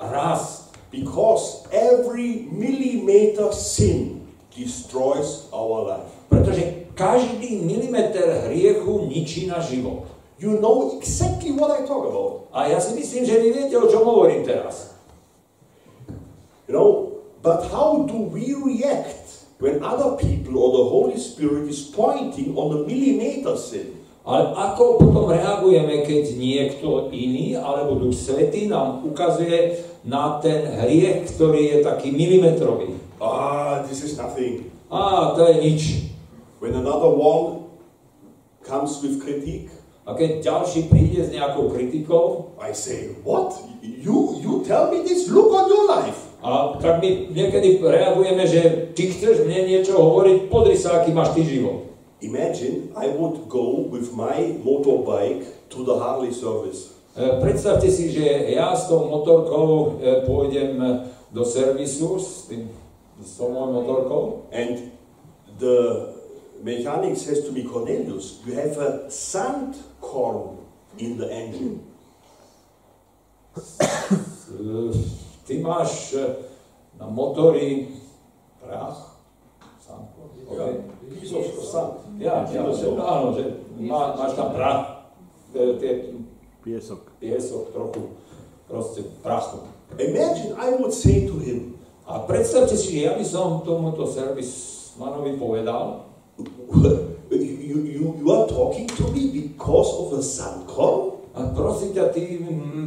[0.00, 0.72] Rast.
[0.88, 4.15] because every millimeter sin
[4.56, 6.10] destroys our life.
[6.32, 10.08] Pretože každý milimeter hriechu ničí na život.
[10.40, 12.48] You know exactly what I talk about.
[12.52, 14.96] A ja si myslím, že vy viete, o čom hovorím teraz.
[16.68, 16.88] You know,
[17.40, 22.72] but how do we react when other people or the Holy Spirit is pointing on
[22.72, 23.96] the millimeter sin?
[24.26, 31.30] Ale ako potom reagujeme, keď niekto iný, alebo Duch Svetý nám ukazuje na ten hriech,
[31.30, 33.05] ktorý je taký milimetrový.
[33.20, 34.70] Ah, this is nothing.
[34.92, 35.82] Á, to je nič.
[36.60, 37.70] When another one
[38.64, 39.72] comes with critique,
[40.06, 43.58] A keď ďalší príde s nejakou kritikou, I say, What?
[43.82, 45.26] You you tell me this?
[45.26, 46.26] Look on your life.
[46.46, 51.34] a tak my niekedy reagujeme, že ty chceš mne niečo hovoriť, pozri sa, aký máš
[51.34, 51.90] ty život.
[52.22, 55.42] Imagine I would go with my motorbike
[55.74, 56.94] to the Harley service.
[57.18, 60.86] E, Predstavte si, že ja s tou motorkou e, pôjdem e,
[61.34, 62.70] do servisu s, tým,
[63.22, 64.92] s tou mojou motorkou And
[65.58, 66.12] the
[66.62, 70.58] mechanic says to me, Cornelius, you have a sand corn
[70.98, 71.80] in the engine.
[75.46, 76.34] Ty máš e, uh,
[76.98, 77.88] na motory
[78.60, 79.16] prach?
[80.46, 80.72] Okay.
[81.20, 81.92] Piece of sand.
[82.18, 83.44] Ja, ja, že, áno, že
[83.80, 85.08] má, máš tam prach,
[85.52, 86.12] tie,
[86.62, 87.14] Piesok.
[87.22, 88.02] piesok trochu,
[88.68, 89.68] proste prachu.
[89.98, 96.06] Imagine I would say to him, A predstavte si, ja by som tomuto servismanovi povedal,
[97.30, 101.16] you, you, you are talking to me because of a sand corn?
[101.36, 102.40] a prosím ťa, ty,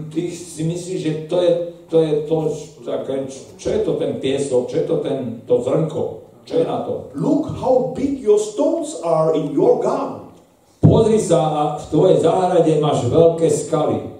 [0.09, 1.51] ty si myslíš, že to je
[1.89, 2.37] to, je to
[2.85, 3.25] také,
[3.57, 6.01] čo je to ten piesok, čo je to ten, to zrnko,
[6.45, 7.13] čo je na to?
[7.13, 10.33] Look how big your stones are in your garden.
[10.81, 14.17] Pozri sa a v tvojej záhrade máš veľké skaly.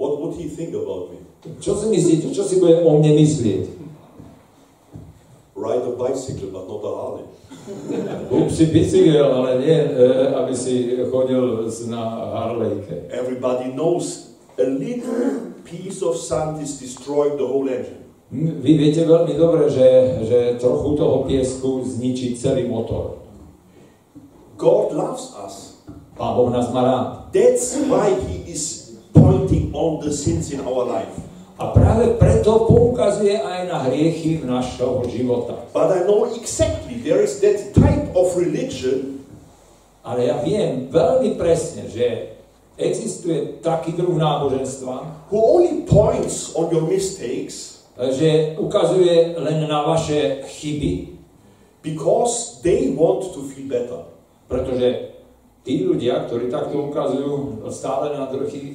[0.00, 1.20] What would he think about me?
[1.60, 3.77] Čo si myslíte, čo si bude o mne myslieť?
[5.58, 7.26] Ride a bicycle, but not a Harley.
[8.30, 13.10] Kúp si bicykel, ale nie, e, aby si chodil na Harlejke.
[13.10, 18.06] Everybody knows a little piece of sand is destroying the whole engine.
[18.30, 23.24] Vy viete veľmi dobre, že, že trochu toho piesku zničí celý motor.
[24.60, 25.80] God loves us.
[26.18, 27.06] Pán Boh nás má rád.
[27.32, 31.14] That's why He is pointing on the sins in our life.
[31.58, 35.66] A práve preto poukazuje aj na hriechy v našho života.
[35.74, 39.18] But I know exactly there is that type of religion
[40.08, 42.32] Ale ja viem veľmi presne, že
[42.80, 50.46] existuje taký druh náboženstva, who only points on your mistakes že ukazuje len na vaše
[50.46, 51.18] chyby,
[51.82, 54.06] because they want to feel better.
[54.48, 55.12] pretože
[55.60, 58.72] tí ľudia, ktorí takto ukazujú stále na druhy, e,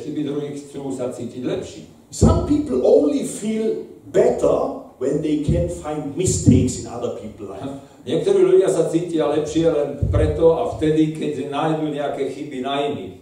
[0.00, 1.82] chyby druhých, chcú sa cítiť lepší.
[2.10, 7.70] Some people only feel better when they can find mistakes in other people's life.
[8.02, 13.14] Niektorí ľudia sa cítia lepšie len preto a vtedy, keď nájdú nejaké chyby na iných.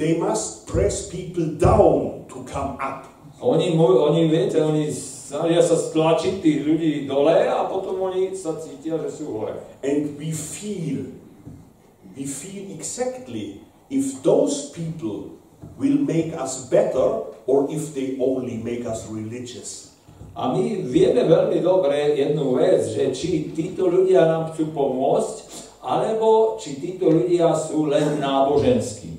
[0.00, 3.04] They must press people down to come up.
[3.44, 8.96] Oni, oni, viete, oni snažia sa stlačiť tých ľudí dole a potom oni sa cítia,
[9.04, 9.60] že sú hore.
[9.84, 11.12] And we feel,
[12.16, 13.60] we feel exactly
[13.92, 15.36] if those people
[15.80, 19.90] will make us better or if they only make us religious.
[20.36, 25.36] A my vieme veľmi dobre jednu vec, že či títo ľudia nám chcú pomôcť,
[25.82, 29.18] alebo či títo ľudia sú len náboženskí.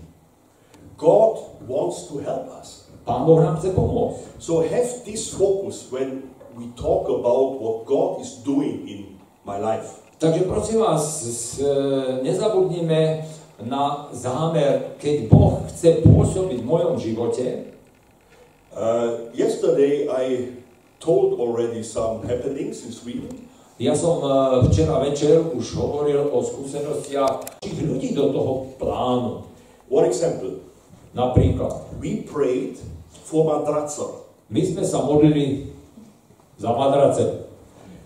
[0.96, 2.88] God wants to help us.
[3.02, 4.38] Pán Boh nám chce pomôcť.
[4.38, 10.00] So have this focus when we talk about what God is doing in my life.
[10.22, 11.58] Takže prosím vás,
[12.22, 13.26] nezabudnime
[13.68, 17.74] na zámer, keď Boh chce pôsobiť v mojom živote.
[18.72, 20.56] Uh, yesterday I
[21.02, 23.34] told already some happenings in Sweden.
[23.82, 24.30] Ja som e,
[24.70, 29.50] včera večer už hovoril o skúsenostiach tých ľudí do toho plánu.
[29.90, 30.62] One example,
[31.12, 32.80] Napríklad, we prayed
[33.26, 34.22] for madraza
[34.52, 35.72] my sme sa modlili
[36.60, 37.48] za madrace,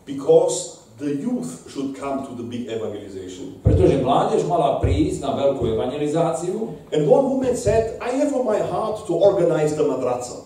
[0.06, 3.60] because the youth should come to the big evangelization.
[3.64, 8.60] pretože mládež mala prísť na veľkú evangelizáciu And one woman said, I have on my
[8.64, 10.46] heart to organize the madraza.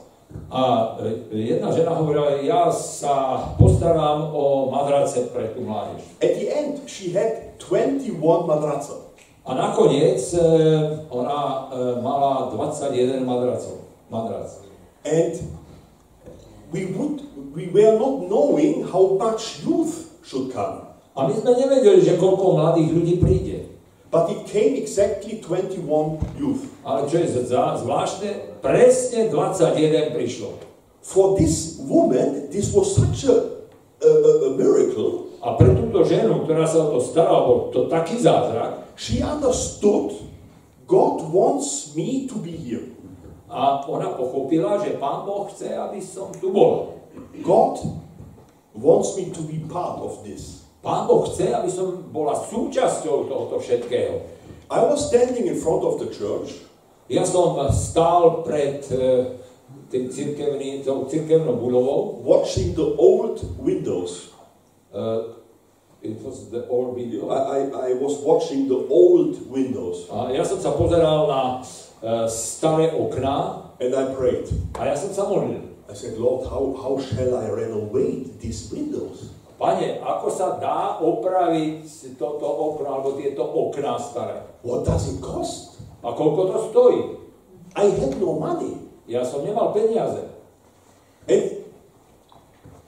[0.51, 0.95] a
[1.33, 6.01] e, jedna žena hovorila, ja sa postaram o madrace pre tú mládež.
[6.21, 9.09] At the end, she had 21 madraza.
[9.45, 10.41] A nakoniec e,
[11.09, 13.85] ona e, mala 21 madracov.
[14.09, 14.49] Madrac.
[15.05, 15.37] And
[16.73, 17.21] we would
[17.53, 20.08] we were not knowing how much youth
[20.53, 20.85] come.
[21.17, 23.57] A my sme nevedeli, že koľko mladých ľudí príde.
[24.09, 26.65] But it came exactly 21 youth.
[26.81, 30.57] Ale čo je zvláštne, presne 21 prišlo.
[31.01, 33.37] For this woman, this was such a,
[34.01, 35.29] a, a, a miracle.
[35.39, 40.11] A pre túto ženu, ktorá sa o to starala, bol to taký zázrak, She understood
[40.83, 42.89] God wants me to be here.
[43.49, 47.01] a ona pochopila, že Pán Boh chce, aby som tu bol.
[47.41, 47.81] God
[48.79, 50.63] wants me to be part of this.
[50.79, 54.23] Pán Boh chce, aby som bola súčasťou tohoto všetkého.
[54.71, 56.69] I was standing in front of the church
[57.09, 59.33] Ja som stál pred e,
[59.89, 62.21] tým cirkevný, tou cirkevnou budovou.
[62.21, 64.29] watching the old windows.
[64.93, 65.41] Uh,
[66.05, 67.33] it was the old video.
[67.33, 71.41] I, I, I was watching the old windows A ja som sa pozeral na
[72.05, 74.45] uh, staré okná and I prayed.
[74.77, 75.65] a ja som sa modlil.
[75.89, 79.33] I said, Lord, how, how shall I renovate these windows?
[79.59, 81.83] Pane, ako sa dá opraviť
[82.15, 84.39] toto okno alebo tieto okná staré?
[84.63, 85.83] What does it cost?
[85.99, 87.01] A koľko to stojí?
[87.75, 88.79] I had no money.
[89.09, 90.31] Ja som nemal peniaze.
[91.27, 91.67] And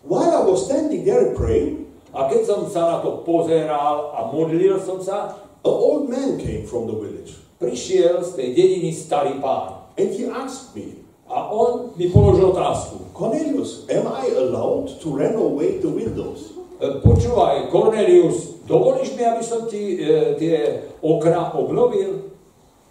[0.06, 4.28] while I was standing there and praying, A keď som sa na to pozeral a
[4.28, 5.32] modlil som sa,
[5.64, 9.86] an old man came from the village prišiel z tej dediny starý pán.
[9.96, 11.01] and he asked me,
[11.32, 13.08] A on mi položil otázku.
[13.16, 16.52] Cornelius, am I allowed to renovate the windows?
[16.76, 22.36] E, Počúvaj, Cornelius, dovolíš mi, aby som ti e, tie okná obnovil?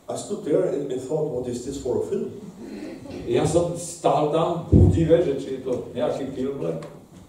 [0.08, 2.32] I stood there and, and thought, what is this for a film?
[3.28, 6.64] Ja som stál tam v údive, že či je to nejaký film.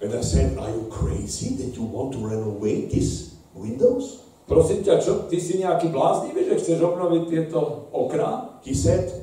[0.01, 4.25] And I said, Are you crazy that you want to renovate these windows?
[4.49, 8.61] Prosím ťa, čo, ty si nejaký bláznivý, že chceš obnoviť tieto okná?
[8.65, 9.13] He said,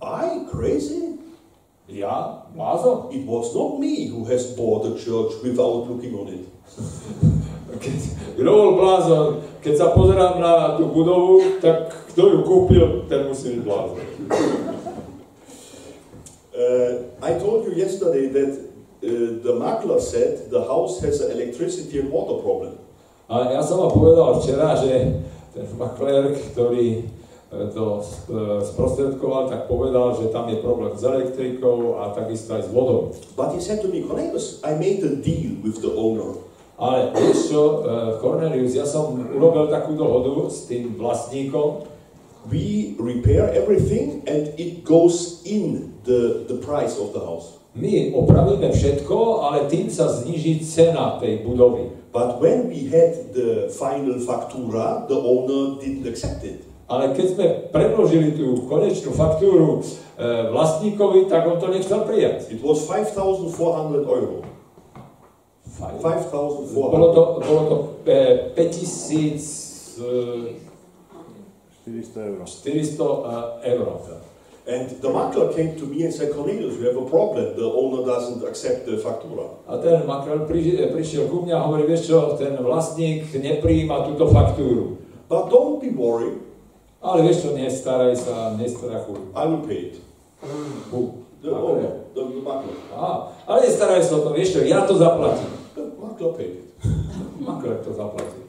[0.00, 1.13] I crazy?
[1.88, 2.46] Ja?
[2.54, 3.12] Blázon?
[3.12, 6.44] It was not me who has bought the church without looking on it.
[7.74, 7.98] Keď,
[8.40, 9.44] kto bol blázon?
[9.60, 14.00] Keď sa pozerám na tú budovu, tak kto ju kúpil, ten musí byť blázon.
[16.54, 22.00] Uh, I told you yesterday that uh, the makler said the house has an electricity
[22.00, 22.80] and water problem.
[23.28, 25.20] A ja som vám povedal včera, že
[25.52, 27.10] ten maklér, ktorý
[27.74, 28.02] to
[28.62, 33.14] sprostredkoval, tak povedal, že tam je problém s elektrikou a takisto aj s vodou.
[33.38, 36.38] But he said to me, Cornelius, I made a deal with the owner.
[36.74, 41.94] Ale vieš čo, e, Cornelius, ja som urobil takú dohodu s tým vlastníkom,
[42.44, 47.64] We repair everything and it goes in the, the price of the house.
[47.74, 51.90] my opravíme všetko, ale tým sa zniží cena tej budovy.
[52.14, 56.62] But when we had the final factura, the owner didn't accept it.
[56.94, 59.82] Ale keď sme predložili tú konečnú faktúru e,
[60.54, 62.54] vlastníkovi, tak on to nechcel prijať.
[62.54, 64.46] It was 5,400 euro.
[65.74, 65.98] Fajn.
[65.98, 66.70] 5,400.
[66.70, 67.76] Bolo to, bolo to
[68.06, 70.62] e, 5000 e,
[71.82, 72.46] 400 euro.
[72.46, 73.92] 400 e, euro.
[74.64, 77.54] And the makler came to me and said, Cornelius, we have a problem.
[77.54, 79.50] The owner doesn't accept the factura.
[79.68, 84.08] A ten makrel pri, e, prišiel ku mňa a hovorí, vieš čo, ten vlastník neprijíma
[84.08, 84.96] túto faktúru.
[85.28, 86.40] But don't be worried,
[87.04, 88.56] Ale vieš čo, nestaraj sa,
[89.68, 89.94] pay it.
[90.88, 91.20] Hu.
[91.44, 91.60] The Makler.
[91.60, 92.76] owner, the, the makler.
[92.96, 95.52] Á, ale nestaraj sa o to, vieš čo, ja to zaplatím.
[96.00, 96.64] Makler paid.
[97.36, 98.40] Makler to zaplatí.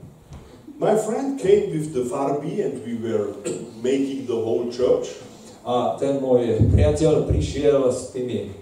[0.79, 3.35] My friend came with the farbi and we were
[3.83, 5.19] making the whole church.
[5.67, 8.55] A ten môj priateľ prišiel s, tými,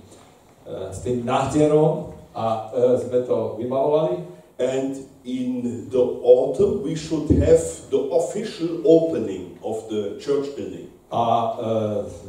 [0.66, 4.26] e, s tým nátierom a e, sme to vybavovali.
[4.58, 7.62] And in the autumn, we should have
[7.94, 10.92] the official opening of the church building.
[11.14, 11.70] A e,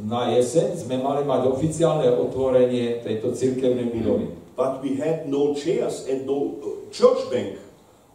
[0.07, 4.31] na jeseň sme mali mať oficiálne otvorenie tejto cirkevnej budovy.
[4.55, 7.59] But we had no chairs and no uh, church bank.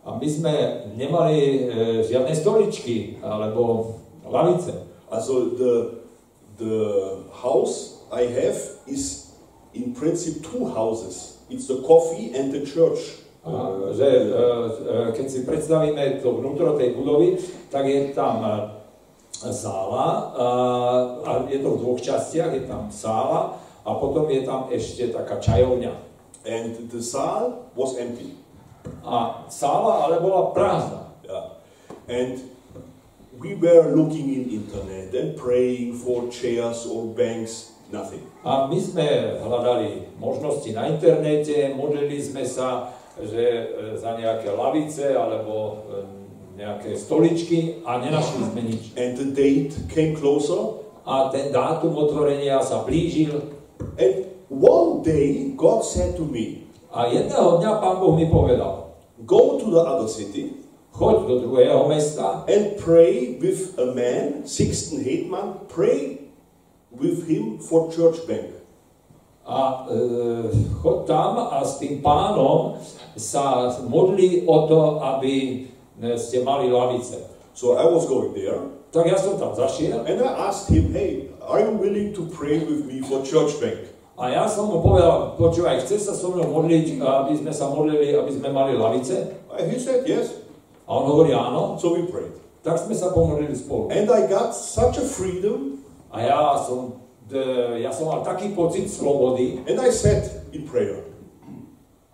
[0.08, 0.54] A my sme
[0.96, 1.60] nemali e,
[2.08, 3.94] žiadne stoličky alebo
[4.24, 4.72] lavice.
[5.12, 5.74] Also the,
[6.56, 6.78] the
[7.34, 8.56] house I have
[8.88, 9.34] is
[9.74, 11.38] in principle two houses.
[11.50, 13.20] It's the coffee and the church.
[13.44, 13.50] A,
[13.96, 17.40] že e, e, keď si predstavíme to vnútro tej budovy,
[17.72, 18.79] tak je tam e,
[19.48, 20.46] sála a,
[21.24, 25.40] a je to v dvoch častiach, je tam sála a potom je tam ešte taká
[25.40, 25.96] čajovňa.
[26.44, 28.36] And the saal was empty.
[29.04, 31.08] A sála ale bola prázdna.
[31.24, 31.56] Yeah.
[32.08, 32.40] And
[33.40, 38.24] we were looking in internet and praying for chairs or banks, nothing.
[38.44, 43.64] A my sme hľadali možnosti na internete, modlili sme sa, že e,
[43.96, 45.74] za nejaké lavice alebo e,
[46.60, 48.82] nejaké stoličky a nenašli sme nič.
[49.00, 50.84] And the date came closer.
[51.08, 53.32] A ten dátum otvorenia sa blížil
[53.96, 58.92] And one day God said to me, a jedného dňa pán Boh mi povedal,
[59.24, 60.60] Go to the other city
[60.92, 66.28] choď do druhého mesta and pray with a man, Sixten Hetman, pray
[66.92, 68.60] with him for church bank.
[69.50, 69.98] a e,
[70.82, 72.78] choď tam a s tým pánom
[73.18, 75.66] sa modli o to, aby
[76.00, 77.16] Eh, e, ste mali lavice.
[77.54, 78.56] So I was going there
[78.90, 82.58] Tak ja som tam zašiel and I asked him, Hey, are you willing to pray
[82.58, 83.86] with me for church bank?
[84.18, 88.12] A ja som mu povedal, počúvaj, chce sa so mnou modliť, aby sme sa modlili,
[88.12, 89.30] aby sme mali lavice?
[89.54, 90.42] And he said, Yes.
[90.84, 91.78] A on hovorí áno.
[91.78, 92.34] So we prayed.
[92.66, 93.94] Tak sme sa pomodlili spolu.
[93.94, 95.80] And I got such a freedom
[96.10, 96.98] A ja som,
[97.78, 99.62] ja som mal taký pocit slobody.
[99.70, 101.06] and I said in prayer,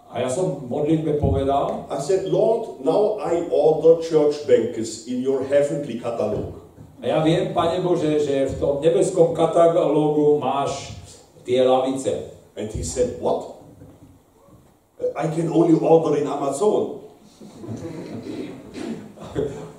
[0.07, 5.21] A ja som v modlitbe povedal, I said, Lord, now I order church bankers in
[5.21, 6.67] your heavenly catalog.
[6.97, 10.97] a ja viem, Pane Bože, že v tom nebeskom katalógu máš
[11.45, 12.33] tie lavice.
[12.57, 13.61] And he said, What?
[15.13, 17.05] I can only order in Amazon.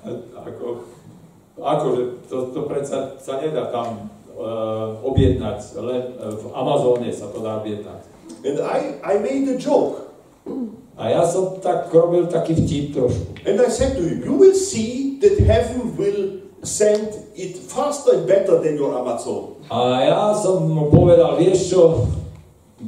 [0.47, 0.87] Ako,
[1.57, 4.07] akože to, to predsa sa nedá tam
[4.37, 8.07] uh, objednať, len uh, v Amazóne sa to dá objednať.
[8.45, 10.06] And I, I made a joke.
[10.97, 13.45] A ja som tak robil taký vtip trošku.
[13.45, 18.25] And I said to him, You will see that heaven will send it faster and
[18.25, 19.61] better than your Amazon.
[19.69, 22.09] A ja som mu povedal, vieš čo,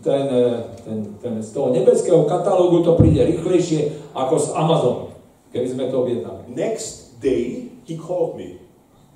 [0.01, 5.05] ten, eh, ten, ten, z toho nebeského katalógu to príde rýchlejšie ako z Amazonu,
[5.53, 6.49] keby sme to objednali.
[6.49, 8.57] Next day, he called me.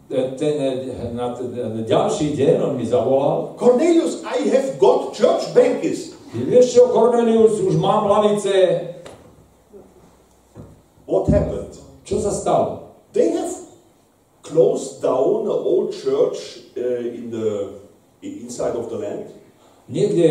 [0.06, 1.50] Ten, ten, eh, na ten
[1.82, 6.13] ďalší deň on mi zavolal, Cornelius, I have got church bankers.
[6.34, 8.90] Vieš čo, Cornelius, už mám lavice,
[11.06, 11.78] What happened?
[12.04, 12.98] čo sa stalo?
[13.14, 13.54] They have
[14.42, 17.78] closed down an old church uh, in the
[18.26, 19.30] inside of the land.
[19.86, 20.30] Niekde,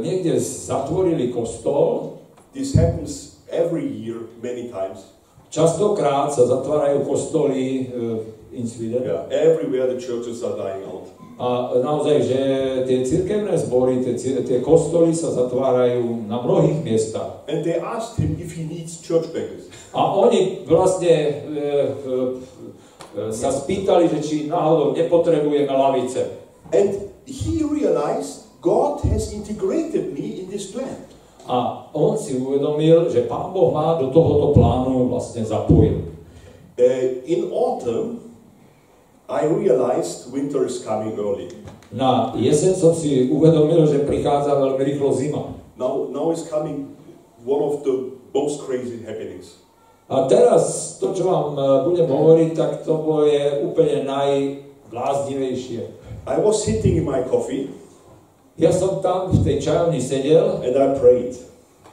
[0.00, 2.22] niekde zatvorili kostol,
[2.52, 5.04] This happens every year, many times.
[5.52, 8.24] Častokrát sa zatvárajú kostoly uh,
[8.56, 9.04] in Sweden.
[9.04, 11.12] Yeah, everywhere the churches are dying out.
[11.42, 12.40] A naozaj, že
[12.86, 17.42] tie cirkevné zbory, tie, tie kostoly sa zatvárajú na mnohých miestach.
[17.48, 19.66] And they asked him if he needs church bankers.
[19.90, 21.68] A oni vlastne e, e,
[23.16, 26.30] e, sa spýtali, že či náhodou nepotrebujeme lavice.
[26.70, 31.10] And he realized God has integrated me in this plan.
[31.46, 36.14] A on si uvedomil, že Pán Boh má do tohoto plánu vlastne zapojil.
[36.78, 38.22] Uh, in autumn,
[39.26, 41.50] I realized winter is coming early.
[41.92, 45.56] Na jeseň som si uvedomil, že prichádza veľmi rýchlo zima.
[45.74, 46.94] Now, now is coming
[47.42, 49.60] one of the most crazy happenings.
[50.12, 55.80] A teraz to, čo vám e, budem hovoriť, tak to je úplne najbláznivejšie.
[56.28, 57.72] I was sitting in my coffee
[58.62, 61.34] Ja som tam v tej čajovni sedel and I prayed.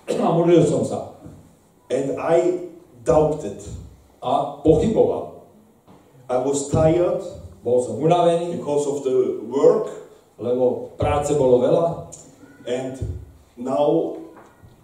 [0.06, 1.18] a modlil som sa.
[1.90, 2.70] And I
[3.02, 3.58] doubted.
[4.22, 5.50] A pochyboval.
[6.30, 7.26] I was tired
[7.60, 9.90] Bol som unavený, because of the work
[10.40, 11.88] lebo práce bolo veľa.
[12.70, 12.96] and
[13.58, 14.16] now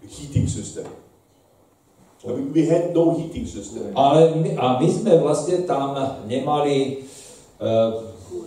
[0.04, 0.84] heating system.
[2.26, 3.94] We had no heating system.
[3.94, 5.94] Ale my, a my sme vlastne tam
[6.26, 7.06] nemali
[7.62, 7.94] uh,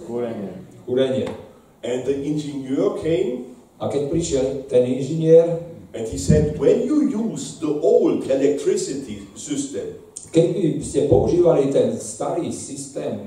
[0.04, 0.68] Kúrenie.
[0.84, 1.49] kúrenie.
[1.80, 3.50] And the engineer came
[3.80, 5.64] A keď prišiel ten inžinier,
[5.96, 9.96] and he said, when you use the old electricity system,
[10.36, 13.24] keď by ste používali ten starý systém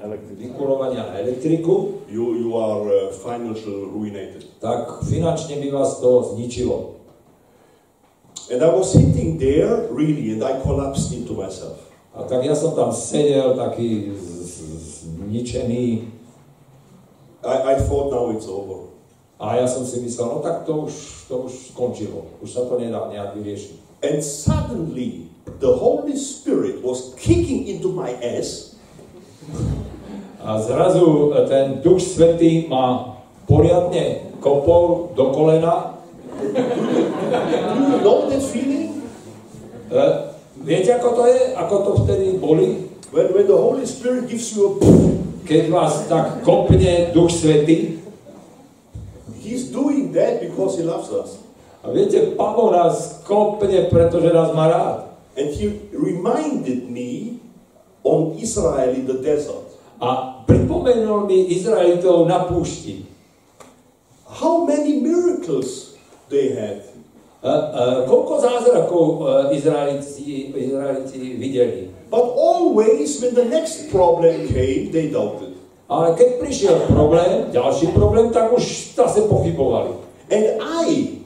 [0.40, 4.48] vykurovania na elektriku, you, you are uh, financially ruinated.
[4.56, 6.96] tak finančne by vás to zničilo.
[8.48, 11.76] And I was sitting there really and I collapsed into myself.
[12.16, 14.96] A tak ja som tam sedel taký z- z-
[15.28, 15.84] zničený
[17.44, 18.90] I, I thought now it's over.
[19.40, 22.76] a ja som si myslel, no tak to už, to už skončilo, už sa to
[22.76, 24.04] nedá nejak vyriešiť.
[24.04, 25.32] And suddenly
[25.64, 28.76] the Holy Spirit was kicking into my ass
[30.40, 36.00] A zrazu e, ten Duch Svetý ma poriadne kopol do kolena.
[36.40, 39.04] Do you know that feeling?
[39.88, 40.04] E,
[40.64, 41.40] viete, ako to je?
[41.56, 42.88] Ako to vtedy boli?
[43.12, 44.72] When, when the Holy Spirit gives you a
[45.44, 47.98] Keď vás tak kopne Duch Svetý.
[49.40, 51.40] He's doing that because he loves us.
[51.80, 54.98] A viete, Boh nás kopne, pretože nás má rád.
[55.34, 57.40] And he reminded me
[58.04, 59.74] on Israel in the desert.
[60.00, 63.08] A pripomenul mi Izraelitov na púšti.
[64.28, 65.90] How many miracles
[66.30, 66.86] they had.
[67.42, 69.22] E, e, koľko zázrakov e,
[69.58, 71.89] Izraeliti, Izraeliti videli.
[72.10, 75.54] But always when the next problem came, they doubted.
[75.90, 79.94] Ale keď prišiel problém, ďalší problém, tak už zase pochybovali.
[80.30, 81.18] And I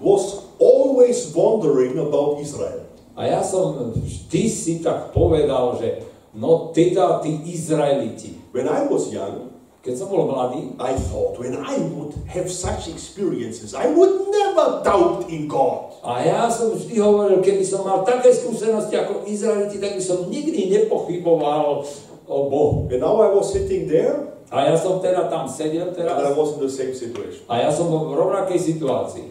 [0.00, 2.84] was always wondering about Israel.
[3.16, 8.36] A ja som vždy si tak povedal, že no teda tí Izraeliti.
[8.56, 9.49] When I was young,
[9.80, 14.84] Keď som bol mladý, I thought when I would have such experiences, I would never
[14.84, 15.96] doubt in God.
[16.04, 20.28] a ja som vždy hovoril, keby som mal také skúsenosti ako Izraeliti, tak by som
[20.28, 21.84] nikdy nepochyboval
[22.28, 22.92] o Bohu.
[22.92, 26.34] And now I was sitting there, A ja som teda tam sedel and I teraz
[26.34, 27.46] was in the same situation.
[27.46, 29.30] a ja som bol v rovnakej situácii.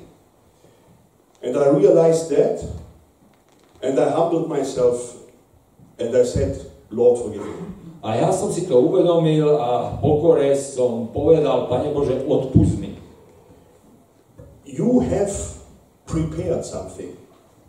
[1.43, 2.64] And I realized that,
[3.84, 5.20] and I humbled myself,
[6.00, 6.56] and I said,
[6.88, 7.78] Lord, forgive me.
[8.00, 12.95] A ja som si to uvedomil a v pokore som povedal, Pane Bože, odpust mi.
[14.64, 15.36] You have
[16.08, 17.20] prepared something.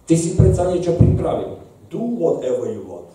[0.06, 1.58] Ty si predsa niečo pripravil.
[1.90, 3.10] Do whatever you want.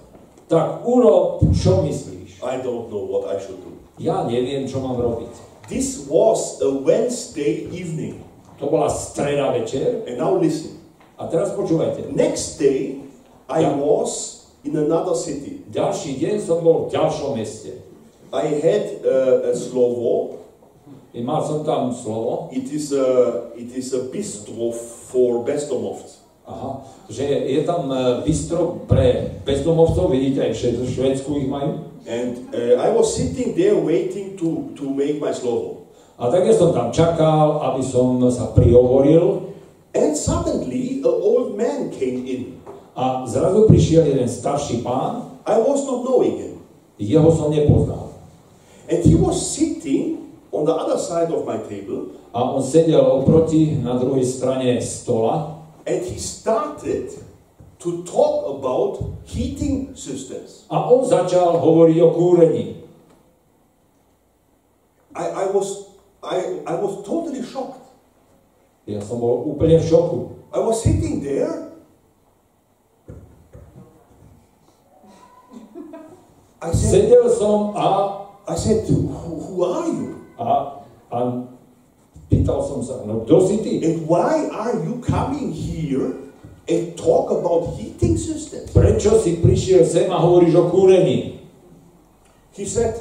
[0.51, 2.43] Tak urob, čo myslíš.
[2.43, 3.71] I don't know what I should do.
[3.95, 5.31] Ja neviem, čo mám robiť.
[5.71, 8.21] This was a Wednesday evening.
[8.59, 10.03] To bola streda večer.
[10.03, 10.75] And now listen.
[11.15, 12.11] A teraz počúvajte.
[12.11, 12.99] Next day,
[13.47, 13.79] I Yeah.
[13.79, 14.34] was
[14.65, 15.61] in another city.
[15.69, 17.79] Ďalší deň som bol v ďalšom meste.
[18.33, 20.41] I had uh, a slovo.
[21.15, 23.07] I mal som tam slovo, It is a,
[23.55, 24.75] it is a bistro
[25.07, 26.19] for bezdomovci.
[26.43, 31.47] aha, že je tam e, bistro pre bezdomovcov, vidíte, aj v Šve- v Švédsku ich
[31.49, 31.87] majú.
[32.05, 35.87] And uh, I was sitting there waiting to, to make my slovo.
[36.19, 39.55] A tak ja som tam čakal, aby som sa prihovoril
[39.95, 42.59] And suddenly, an old man came in.
[42.95, 46.53] A zrazu prišiel jeden starší pán, I was not knowing him.
[46.97, 48.15] jeho som nepoznal.
[48.87, 53.79] And he was sitting on the other side of my table, A on sedel oproti
[53.79, 55.55] na druhej strane stola
[55.87, 57.07] and he started
[57.79, 60.67] to talk about heating systems.
[60.67, 62.65] a on začal hovoriť o kúrení.
[65.15, 65.87] I, I was
[66.23, 67.79] I, I was totally shocked.
[68.85, 70.19] Ja som bol úplne v šoku.
[70.51, 71.64] I was sitting there.
[76.61, 77.19] I said, a,
[77.75, 78.27] ah.
[78.47, 80.15] I said, who, who are you?
[80.39, 81.19] a, a
[82.27, 83.73] pýtal som sa, no kto si ty?
[83.85, 86.11] And why are you coming here
[86.67, 88.73] and talk about heating systems?
[88.73, 91.47] Prečo si prišiel sem a hovoríš o kúrení?
[92.55, 92.95] He said,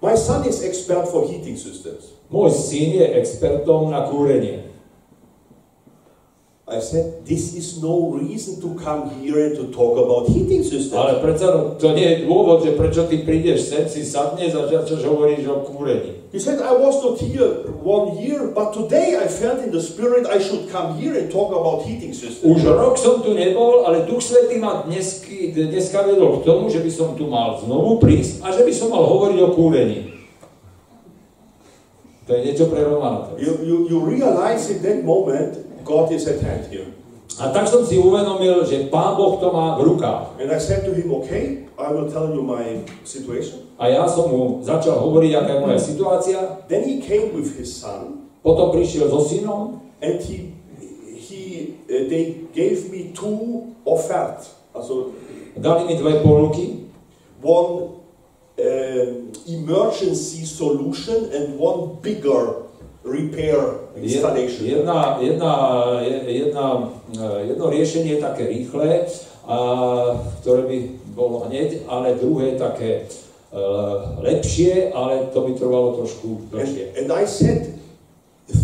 [0.00, 2.12] My son is expert for heating systems.
[2.28, 4.75] Môj syn je expertom na kúrenie.
[6.66, 10.98] I said, This is no reason to come here and to talk about heating systems.
[10.98, 14.66] Ale predsa no, to nie je dôvod, že prečo ty prídeš sem, si sadneš a
[14.66, 16.26] začneš hovoríš o kúrení.
[16.34, 20.26] He said, I was not here one year, but today I felt in the spirit
[20.26, 22.42] I should come here and talk about heating systems.
[22.42, 26.82] Už rok som tu nebol, ale Duch Svetý ma dnesky, dneska vedol k tomu, že
[26.82, 30.18] by som tu mal znovu prísť a že by som mal hovoriť o kúrení.
[32.26, 33.38] To je niečo pre Romana.
[33.38, 36.90] You, you, you realize in that moment God is at hand here.
[37.38, 40.40] A tak som si uvedomil, že Pán Boh to má v rukách.
[40.42, 43.70] And I said to him, Okay, I will tell you my situation.
[43.78, 46.38] A ja som mu začal hovoriť, aká je moja situácia.
[46.66, 50.54] Then he came with his son, Potom prišiel so synom and he,
[51.14, 54.42] he, uh, they gave me two offert.
[54.74, 55.14] Also
[55.54, 56.86] dali mi dve ponuky.
[57.42, 58.00] one
[58.58, 62.66] um, emergency solution and one bigger
[63.06, 64.66] repair installation.
[64.66, 65.52] Jedna, jedna,
[66.02, 66.66] je- jedna,
[67.14, 69.06] eh, jedno riešenie je také rýchle,
[69.46, 69.56] a,
[70.42, 70.78] ktoré by
[71.14, 73.56] bolo hneď, ale druhé také eh,
[74.20, 76.84] lepšie, ale to by trvalo trošku And, dlhšie.
[76.98, 77.78] and I said,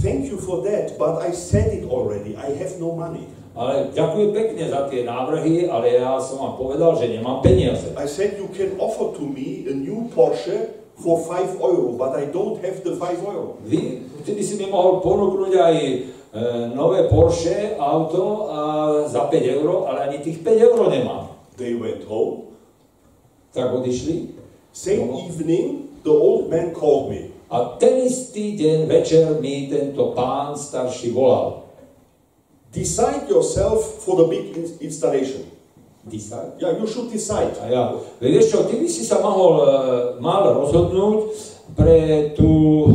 [0.03, 2.35] thank you for that, but I said it already.
[2.35, 3.31] I have no money.
[3.53, 7.93] Ale ďakujem pekne za tie návrhy, ale ja som vám povedal, že nemám peniaze.
[7.95, 12.31] I said, you can offer to me a new Porsche for 5 euro, but I
[12.31, 13.59] don't have the 5 euro.
[13.67, 15.95] Vy, by si mi mohol ponúknuť aj e,
[16.73, 18.61] nové Porsche auto a
[19.11, 21.35] za 5 eur, ale ani tých 5 eur nemám.
[21.59, 22.55] They went home.
[23.53, 24.33] Tak odišli.
[24.73, 25.29] Same No.
[25.29, 27.29] evening, the old man called me.
[27.53, 31.69] A ten istý deň večer mi tento pán starší volal.
[32.73, 35.45] Decide yourself for the big in- installation.
[36.03, 36.59] Decide?
[36.59, 37.55] Yeah, you should decide.
[37.63, 39.67] A ja, vieš čo, ty by si sa mohol, e,
[40.19, 41.31] mal rozhodnúť
[41.79, 42.91] pre tú e,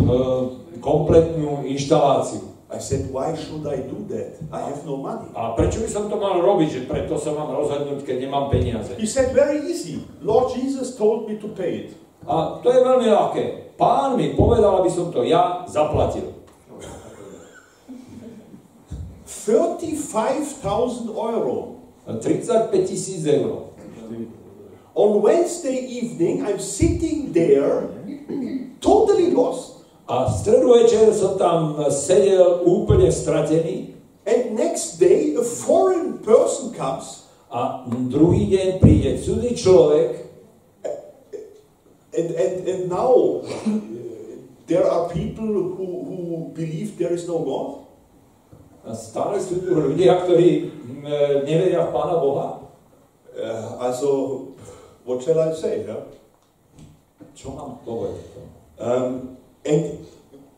[0.83, 2.43] kompletnú inštaláciu.
[2.67, 4.35] I said, why should I do that?
[4.51, 5.31] I have no money.
[5.31, 8.91] A prečo by som to mal robiť, že preto sa mám rozhodnúť, keď nemám peniaze?
[8.99, 10.03] He said, very easy.
[10.19, 11.95] Lord Jesus told me to pay it.
[12.27, 13.71] A to je veľmi ľahké.
[13.79, 16.35] Pán mi povedal, aby som to ja zaplatil.
[19.47, 21.76] 35,000 euro.
[22.07, 23.75] 35 tisíc eur.
[24.95, 27.91] On Wednesday evening, I'm sitting there,
[28.79, 29.77] totally lost.
[30.07, 33.91] A v stredu večer som tam sedel úplne stratený
[34.23, 40.27] And next day, a foreign person comes a druhý deň príde cudzí človek
[42.17, 43.43] And, and, and now
[44.71, 46.17] there are people who, who
[46.55, 47.86] believe there is no God.
[48.95, 52.47] Stále tu ľudia, ktorí mm, e, neveria v Pána Boha.
[53.37, 54.09] Uh, also,
[55.05, 55.85] what shall I say?
[55.85, 56.09] Yeah?
[57.37, 58.17] Čo mám povedať?
[58.81, 60.01] Um, and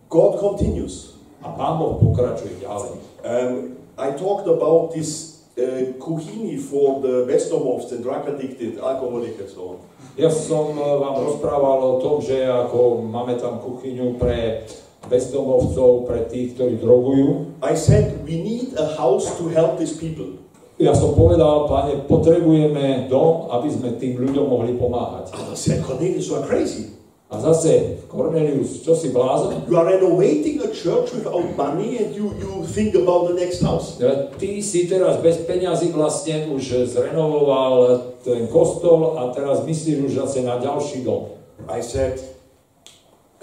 [0.08, 1.20] God continues.
[1.44, 2.96] A Pán Boh pokračuje ďalej.
[3.24, 3.52] Um,
[4.00, 9.76] I talked about this uh, kuhini for the Westermofs, the drug addicted, alcoholic and so
[9.76, 9.80] on.
[10.20, 14.68] Ja som e, vám rozprával o tom, že ako máme tam kuchyňu pre
[15.10, 17.60] bezdomovcov, pre tých, ktorí drogujú.
[17.66, 20.38] I said we need a house to help these people.
[20.80, 25.36] Ja som povedal, páne, potrebujeme dom, aby sme tým ľuďom mohli pomáhať.
[25.36, 26.96] I said, Cornelius, you are crazy.
[27.30, 29.68] A zase, Cornelius, čo si blázon?
[29.70, 34.02] You are renovating a church without money and you, you think about the next house.
[34.02, 40.42] Ty si teraz bez peňazí vlastne už zrenovoval ten kostol a teraz myslíš už zase
[40.42, 41.30] na ďalší dom.
[41.70, 42.18] I said,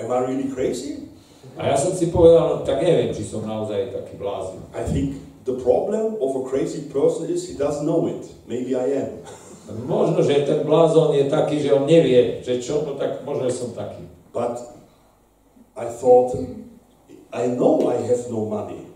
[0.02, 1.06] am I really crazy?
[1.56, 4.60] A ja som si povedal, tak neviem, či som naozaj taký blázon.
[4.76, 5.16] I think
[5.48, 8.28] the problem of a crazy person is he doesn't know it.
[8.44, 9.24] Maybe I am.
[9.88, 13.72] Možno, že ten blázon je taký, že on nevie, že čo, no tak možno som
[13.72, 14.04] taký.
[14.30, 14.60] But
[15.74, 16.36] I thought,
[17.32, 18.86] I know I have no money.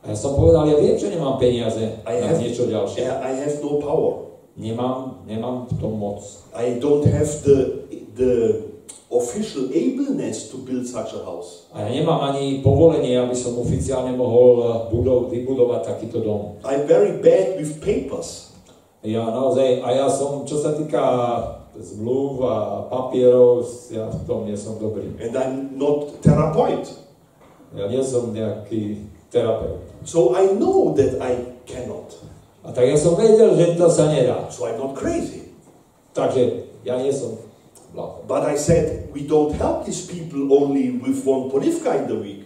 [0.00, 3.04] A ja som povedal, ja viem, že nemám peniaze I na have, niečo ďalšie.
[3.04, 4.32] I have no power.
[4.56, 6.22] Nemám, nemám v tom moc.
[6.56, 7.84] I don't have the,
[8.16, 8.32] the
[9.10, 11.66] official ableness to build such a house.
[11.74, 14.62] A ja nemám ani povolenie, aby som oficiálne mohol
[14.94, 16.62] budov, vybudovať takýto dom.
[16.62, 18.54] I'm very bad with papers.
[19.02, 21.02] Ja naozaj, a ja som, čo sa týka
[21.74, 22.56] zmluv a
[22.86, 25.10] papierov, ja v tom nie som dobrý.
[25.18, 26.86] And I'm not therapeut.
[27.74, 29.82] Ja nie som nejaký terapeut.
[30.06, 32.14] So I know that I cannot.
[32.62, 34.46] A tak ja som vedel, že to sa nedá.
[34.52, 35.50] So I'm not crazy.
[36.14, 37.49] Takže ja nie som
[37.92, 38.26] blázon.
[38.26, 42.42] But I said, we don't help these people only with one polivka in the week.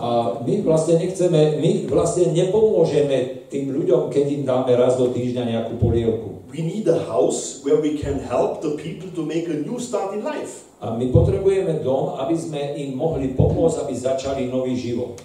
[0.00, 5.44] A my vlastne nechceme, my vlastne nepomôžeme tým ľuďom, keď im dáme raz do týždňa
[5.44, 6.40] nejakú polievku.
[6.50, 10.14] we need a house where we can help the people to make a new start
[10.14, 10.66] in life.
[10.82, 15.20] A my potrebujeme dom, aby sme im mohli pomôcť, aby začali nový život.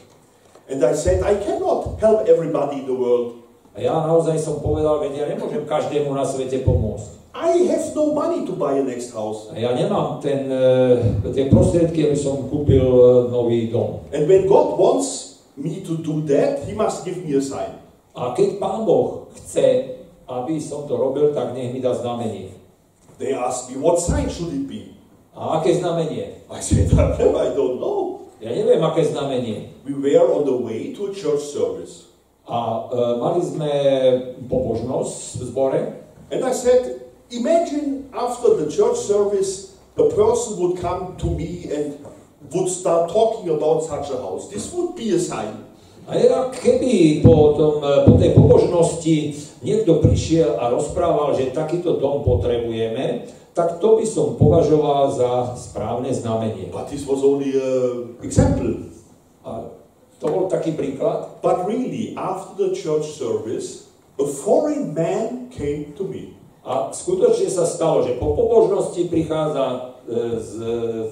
[0.69, 3.41] And I said, I cannot help everybody in the world.
[3.75, 7.24] A ja naozaj som povedal, veď ja nemôžem každému na svete pomôcť.
[7.35, 9.51] I have no money to buy a next house.
[9.51, 14.07] A ja nemám ten, e, tie prostriedky, aby som kúpil e, nový dom.
[14.15, 17.75] And when God wants me to do that, He must give me a sign.
[18.15, 19.99] A keď Pán Boh chce,
[20.31, 22.55] aby som to robil, tak nech mi dá znamenie.
[23.19, 24.95] They asked me, What sign should it be?
[25.35, 26.47] A aké znamenie?
[26.47, 26.87] I said,
[27.35, 28.31] I don't know.
[28.39, 29.75] Ja neviem, aké znamenie.
[29.83, 32.07] We were on the way to a church service.
[32.47, 33.71] A e, mali sme
[34.47, 35.81] pobožnosť v zbore
[36.31, 36.94] And I said,
[37.31, 41.97] Imagine after the church service, a person would come to me and
[42.53, 44.49] would start talking about such a house.
[44.49, 45.65] This would be a sign.
[46.05, 49.17] A ja, keby po, tom, e, po tej pobožnosti
[49.65, 53.25] niekto prišiel a rozprával, že takýto dom potrebujeme,
[53.57, 56.69] tak to by som považoval za správne znamenie.
[56.69, 58.93] But this was only an example.
[59.41, 59.73] A
[60.21, 61.41] to bol taký príklad.
[61.41, 63.89] But really, after the church service,
[64.21, 66.37] a foreign man came to me.
[66.65, 69.77] A skutočne sa stalo, že po pobožnosti prichádza e,
[70.41, 70.51] z,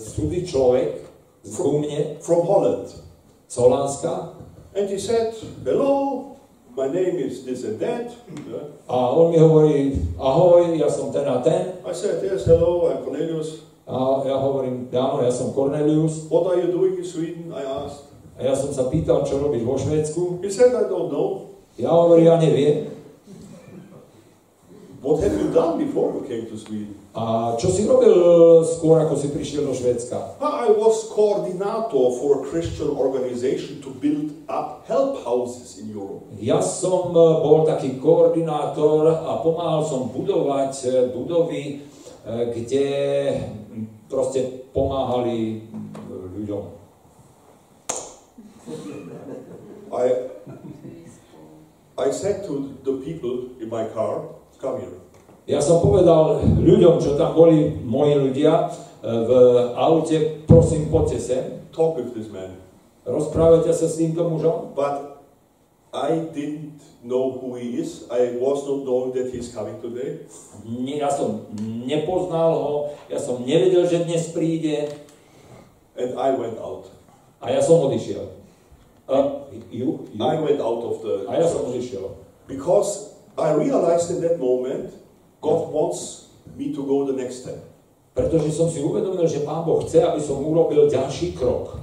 [0.02, 1.06] z cudzí človek
[1.46, 2.90] z ku mne, from Holland.
[3.46, 4.34] z Holandska,
[4.74, 6.34] And he said, Hello,
[6.74, 8.10] my name is this and that.
[8.90, 11.78] A on mi hovorí, ahoj, ja som ten a ten.
[11.86, 13.70] I said, Yes, hello, I'm Cornelius.
[13.86, 16.26] A ja hovorím, áno, ja som Cornelius.
[16.34, 17.54] What are you doing in Sweden?
[17.54, 18.10] I asked.
[18.34, 20.42] A ja som sa pýtal, čo robíš vo Švédsku.
[20.42, 21.54] He said, I don't know.
[21.78, 22.90] Ja hovorím, ja neviem.
[25.04, 26.96] What have you done before you came to Sweden?
[27.12, 28.16] A čo si robil
[28.64, 30.40] skôr, ako si prišiel do Švédska?
[30.40, 36.24] I was coordinator for a Christian organization to build up help houses in Europe.
[36.40, 41.64] Ja som e, bol taký koordinátor a pomáhal som budovať e, budovy,
[42.24, 42.88] e, kde
[44.08, 45.68] proste pomáhali
[46.32, 46.64] ľuďom.
[49.92, 50.06] I,
[52.00, 54.43] I said to the people in my car,
[54.80, 54.98] here.
[55.44, 58.68] Ja som povedal ľuďom, čo tam boli moji ľudia e,
[59.04, 59.32] v
[59.76, 61.44] aute, prosím, poďte sem,
[61.76, 62.56] talk with this man.
[63.04, 64.72] rozprávajte sa s týmto mužom.
[64.72, 65.20] But
[65.94, 68.08] I didn't know who he is.
[68.10, 70.26] I was not knowing that he's coming today.
[70.98, 71.46] Ja som
[71.86, 72.76] nepoznal ho,
[73.12, 74.90] ja som nevedel, že dnes príde
[75.94, 76.90] And I went out.
[77.38, 78.26] a ja som odišiel.
[79.06, 80.24] A, you, you.
[80.24, 82.18] I went out of the a ja som odišiel.
[82.50, 84.94] because I realized in that moment
[85.42, 87.60] God wants me to go the next step,
[88.14, 91.82] Pretože som si uvedomil, že Pán Boh chce, aby som urobil ďalší krok.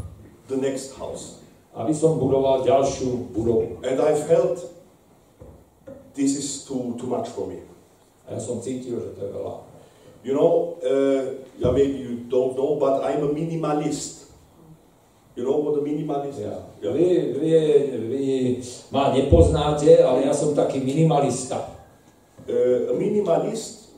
[0.50, 1.38] the next house.
[1.70, 3.78] Aby som budoval ďalšiu budovu.
[3.86, 4.58] And I felt
[6.18, 7.62] this is too too much for me.
[8.26, 9.54] A ja som cítil, že to je veľa.
[10.26, 14.19] You know, uh, yeah, maybe you don't know, but I'm a minimalist.
[15.36, 16.38] You know what a minimalist?
[16.38, 16.58] Yeah.
[16.82, 17.50] Vy, vy,
[18.10, 18.24] vy
[18.90, 21.70] ma nepoznáte, ale ja som taký minimalista.
[22.50, 23.94] Uh, a minimalist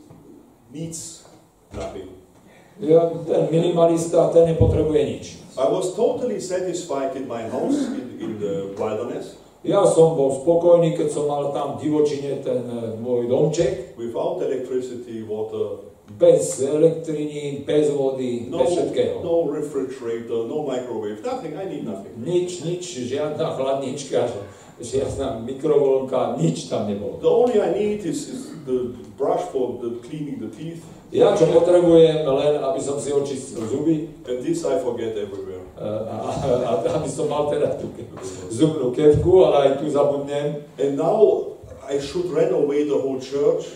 [0.68, 1.24] needs
[1.72, 2.12] nothing.
[2.80, 5.24] Ja, ten minimalista, ten nepotrebuje nič.
[5.56, 10.98] I was totally satisfied in my house in, in the wilderness Ja som bol spokojný,
[10.98, 17.64] keď som mal tam v divočine ten e, môj domček, without electricity, water, bez elektriny,
[17.66, 19.22] bez vody, no, bez všetkého.
[19.24, 21.54] no refrigerator, no microwave, nothing.
[21.54, 22.12] I need nothing.
[22.16, 24.28] Nič, nič, žiadna chladnička,
[24.80, 27.18] žiadna mikrovlnka, nič tam nebolo.
[27.22, 30.82] The only I need is, is the brush for the cleaning the teeth,
[31.12, 35.60] Ja čo potrebujem, len aby som si očistil zuby, and this I forget everywhere.
[35.76, 36.16] a, a,
[36.72, 37.92] a aby som mal teda tú
[38.48, 40.64] zubnú kevku, ale aj tu zabudnem.
[40.80, 41.52] And now
[41.84, 43.68] I should renovate the whole church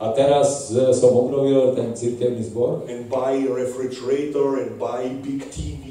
[0.00, 5.44] A teraz e, som obnovil ten cirkevný zbor and buy a refrigerator and buy big
[5.52, 5.84] TV.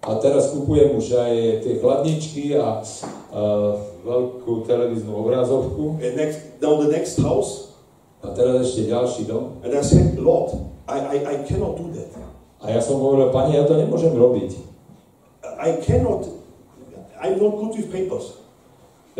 [0.00, 2.80] a teraz kupujem už aj tie chladničky a,
[3.34, 3.42] a
[4.00, 5.98] veľkú televíznu obrazovku.
[6.00, 7.74] And next, now the next house,
[8.20, 9.60] A teraz ešte ďalší dom.
[9.66, 10.52] and I said, Lord,
[10.86, 12.12] I, I, I cannot do that.
[12.60, 14.50] A ja som hovoril, pani, ja to nemôžem robiť.
[15.60, 16.28] I cannot,
[17.20, 18.40] I'm not good with papers.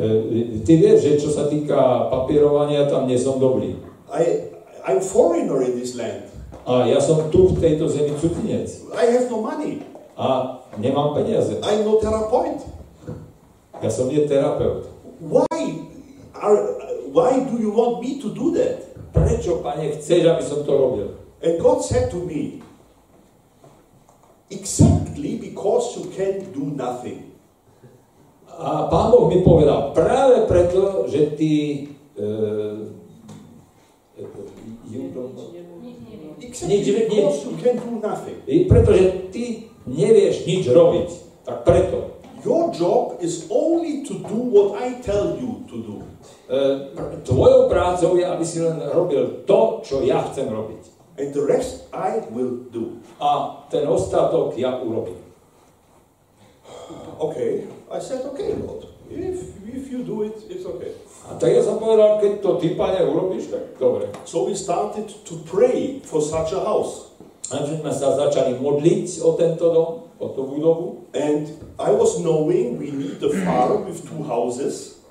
[0.00, 3.76] E, ty vieš, že čo sa týka papierovania, tam nie som dobrý.
[4.08, 4.48] I,
[4.88, 6.24] I'm foreigner in this land.
[6.64, 8.88] A ja som tu v tejto zemi cudzinec.
[8.96, 9.84] I have no money.
[10.16, 11.60] A nemám peniaze.
[11.60, 12.64] I'm no therapeut.
[13.80, 14.88] Ja som nie terapeut.
[15.20, 15.84] Why
[16.32, 16.56] are,
[17.12, 18.88] why do you want me to do that?
[19.12, 21.08] Prečo, pane, chceš, aby som to robil?
[21.44, 22.60] And God said to me,
[24.50, 27.29] exactly because you can do nothing
[28.60, 31.52] a pán Boh mi povedal, práve preto, že ty...
[32.12, 32.28] E,
[38.68, 41.08] pretože ty nevieš nič robiť.
[41.48, 42.20] Tak preto.
[42.44, 45.96] Your job is only to do what I tell you to do.
[46.48, 46.92] E,
[47.24, 51.00] tvojou prácou je, aby si len robil to, čo ja chcem robiť.
[51.20, 53.00] And the rest I will do.
[53.20, 55.20] A ten ostatok ja urobím.
[57.20, 57.79] Okay.
[57.90, 58.86] I said, okay, Lord.
[59.10, 60.94] If, if you do it, it's okay.
[61.26, 64.06] A tak ja som povedal, keď to ty, pane, urobíš, tak dobre.
[64.22, 67.10] So we started to pray for such a house.
[67.50, 69.90] Takže sme sa začali modliť o tento dom,
[70.22, 71.10] o tú budovu.
[71.10, 71.50] And
[71.82, 75.02] I was knowing we need a farm with two houses.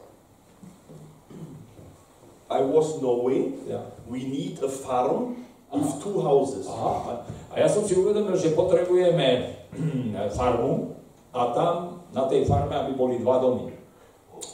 [2.48, 3.92] I was knowing Ja.
[4.08, 6.64] we need a farm with two houses.
[6.64, 7.28] Aha.
[7.52, 9.60] A ja som si uvedomil, že potrebujeme
[10.40, 10.96] farmu
[11.36, 13.76] a tam na tej farme, aby boli dva domy.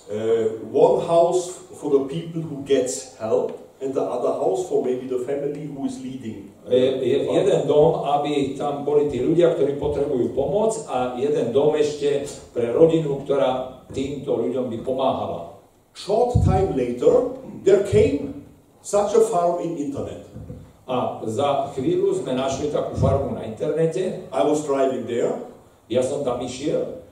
[0.10, 5.08] Uh, one house for the people who gets help, and the other house for maybe
[5.08, 6.52] the family who is leading.
[6.70, 11.76] Je, je jeden dom, aby tam boli tí ľudia, ktorí potrebujú pomoc a jeden dom
[11.76, 12.26] ešte
[12.56, 15.60] pre rodinu, ktorá týmto ľuďom by pomáhala.
[15.94, 18.48] Short time later, there came
[18.82, 20.26] such a farm in internet.
[20.86, 25.34] A za chvíľu sme našli takú farmu na internete, I was driving there.
[25.86, 27.05] ja som tam išiel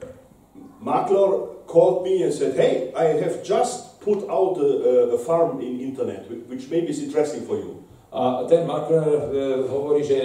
[0.84, 5.80] Makler called me and said, "Hey, I have just put out a, a, farm in
[5.80, 9.02] internet, whi- which maybe is interesting for you." a ten makler
[9.34, 10.20] e, hovorí, že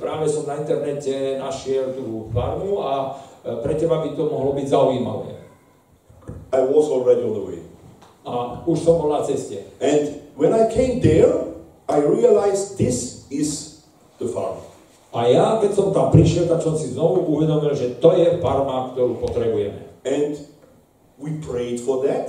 [0.00, 4.64] práve som na internete našiel tú farmu a e, pre teba by to mohlo byť
[4.64, 5.36] zaujímavé.
[6.56, 7.60] I was already on the way.
[8.24, 9.60] A už som bol na ceste.
[9.76, 11.52] And when I came there,
[11.84, 13.84] I realized this is
[14.16, 14.56] the farm.
[15.08, 18.92] A ja, keď som tam prišiel, tak som si znovu uvedomil, že to je farma,
[18.92, 19.88] ktorú potrebujeme.
[20.04, 20.36] And
[21.16, 22.28] we prayed for that.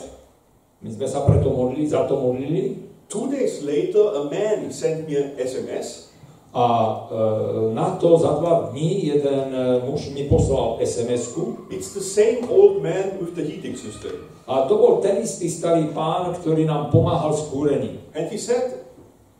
[0.79, 5.17] My sme sa preto modlili, za to modlili Two days later, a man sent me
[5.17, 6.07] an SMS.
[6.49, 6.65] a
[7.13, 12.49] e, na to za dva dní jeden e, muž mi poslal SMS-ku It's the same
[12.49, 14.25] old man with the heating system.
[14.49, 18.01] a to bol ten istý starý pán, ktorý nám pomáhal s kúrením.
[18.17, 18.81] And he said,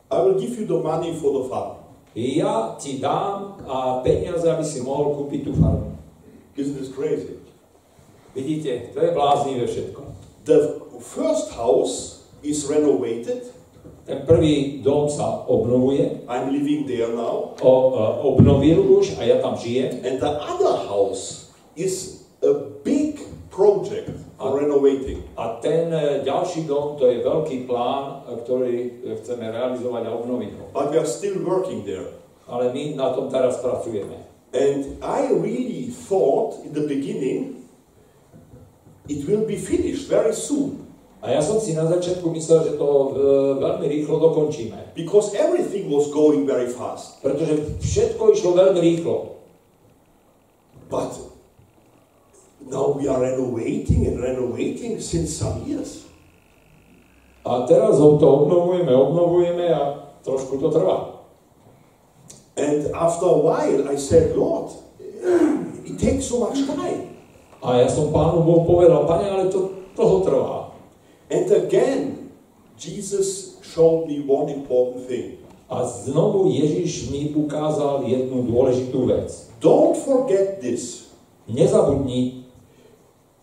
[0.06, 1.79] I will give you the money for the farm.
[2.14, 5.94] Ja ti dám a peniaze, aby si mohol kúpiť tú farmu.
[6.58, 7.38] Isn't this crazy?
[8.34, 10.02] Vidíte, to je bláznivé všetko.
[10.44, 10.58] The
[10.98, 13.54] first house is renovated.
[14.06, 17.54] Ten prvý dom sa obnovuje, I'm living there now.
[17.62, 20.02] o, e, obnovil už a ja tam žijem.
[20.02, 22.50] And the other house is a
[22.82, 23.22] big
[23.54, 25.20] project for renovating.
[25.36, 28.88] A ten e, ďalší dom, to je veľký plán, e, ktorý e,
[29.20, 30.64] chceme realizovať a obnoviť ho.
[30.72, 32.08] But we are still working there.
[32.48, 34.16] Ale my na tom teraz pracujeme.
[34.56, 37.68] And I really thought in the beginning
[39.06, 42.88] it will be finished very soon A ja som si na začiatku myslel, že to
[43.60, 44.96] veľmi rýchlo dokončíme.
[44.96, 47.20] because everything was going very fast.
[47.20, 49.36] Pretože všetko išlo veľmi rýchlo.
[50.88, 51.29] But
[52.70, 56.06] now we are renovating and renovating since some years.
[57.44, 60.98] A teraz ho to obnovujeme, obnovujeme a trošku to trvá.
[62.54, 64.70] And after a while I said, Lord,
[65.84, 67.16] it takes so much time.
[67.60, 70.56] A ja som pánu Bohu povedal, pane, ale to dlho trvá.
[71.32, 72.32] And again,
[72.76, 75.40] Jesus showed me one important thing.
[75.70, 79.48] A znovu Ježiš mi ukázal jednu dôležitú vec.
[79.62, 81.12] Don't forget this.
[81.46, 82.39] Nezabudni,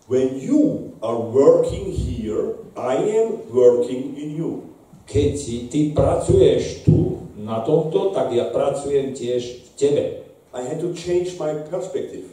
[0.08, 4.68] When you are working here, I am working in you.
[5.08, 10.04] keď si ty pracuješ tu, na tomto, tak ja pracujem tiež v tebe.
[10.52, 12.28] I had to change my perspective.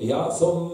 [0.00, 0.72] Ja som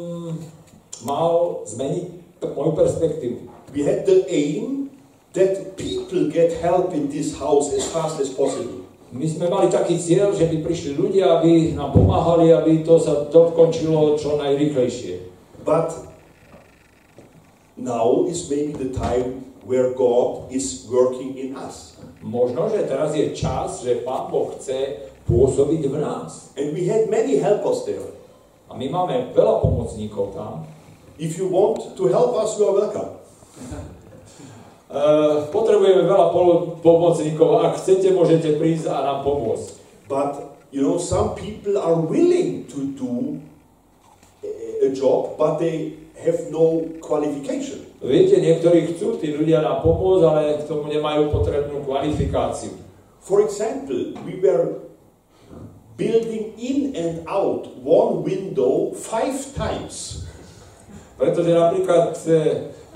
[1.02, 3.50] mal zmeniť moju perspektívu.
[3.74, 4.94] We had the aim
[5.34, 8.86] that people get help in this house as fast as possible.
[9.10, 13.26] My sme mali taký cieľ, že by prišli ľudia, aby nám pomáhali, aby to sa
[13.28, 15.26] dokončilo čo najrychlejšie.
[15.66, 16.11] But
[17.82, 21.98] now is maybe the time where God is working in us.
[22.22, 26.54] Možno, že teraz je čas, že Pán Boh chce pôsobiť v nás.
[26.54, 28.06] And we had many helpers there.
[28.70, 30.66] A my máme veľa pomocníkov tam.
[31.18, 33.10] If you want to help us, you are welcome.
[34.88, 36.30] Uh, potrebujeme veľa
[36.80, 37.66] pomocníkov.
[37.66, 39.82] Ak chcete, môžete prísť a nám pomôcť.
[40.06, 43.42] But you know, some people are willing to do
[44.82, 47.84] a job, but they have no qualification.
[48.02, 52.74] Viete, niektorí chcú tí ľudia nám pomôcť, ale k tomu nemajú potrebnú kvalifikáciu.
[53.22, 54.82] For example, we were
[55.94, 60.26] building in and out one window five times.
[61.14, 62.30] Pretože napríklad e,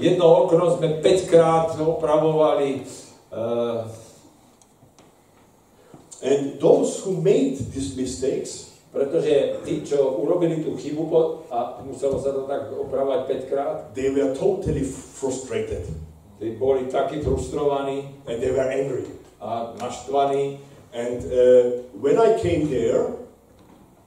[0.02, 2.82] jedno okno sme 5 krát opravovali.
[3.30, 3.86] Uh,
[6.22, 8.65] And those who made these mistakes,
[8.96, 11.04] Pretože tí, čo urobili tú chybu
[11.52, 15.84] a muselo sa to tak opravovať 5 krát, they were totally frustrated
[16.36, 19.08] tí boli takí frustrovaní and they were angry.
[19.40, 20.58] a naštvaní.
[20.92, 23.12] And uh, when I came there,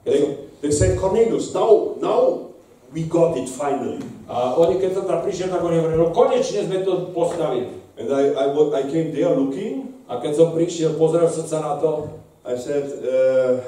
[0.04, 2.50] they, they said, Cornelius, now, now
[2.92, 4.02] we got it finally.
[4.26, 7.70] A oni, keď som tam prišiel, tak oni hovorili, no konečne sme to postavili.
[7.94, 9.94] And I, I, I came there looking.
[10.10, 12.10] A keď som prišiel, pozrel som sa na to,
[12.42, 13.62] I said, uh,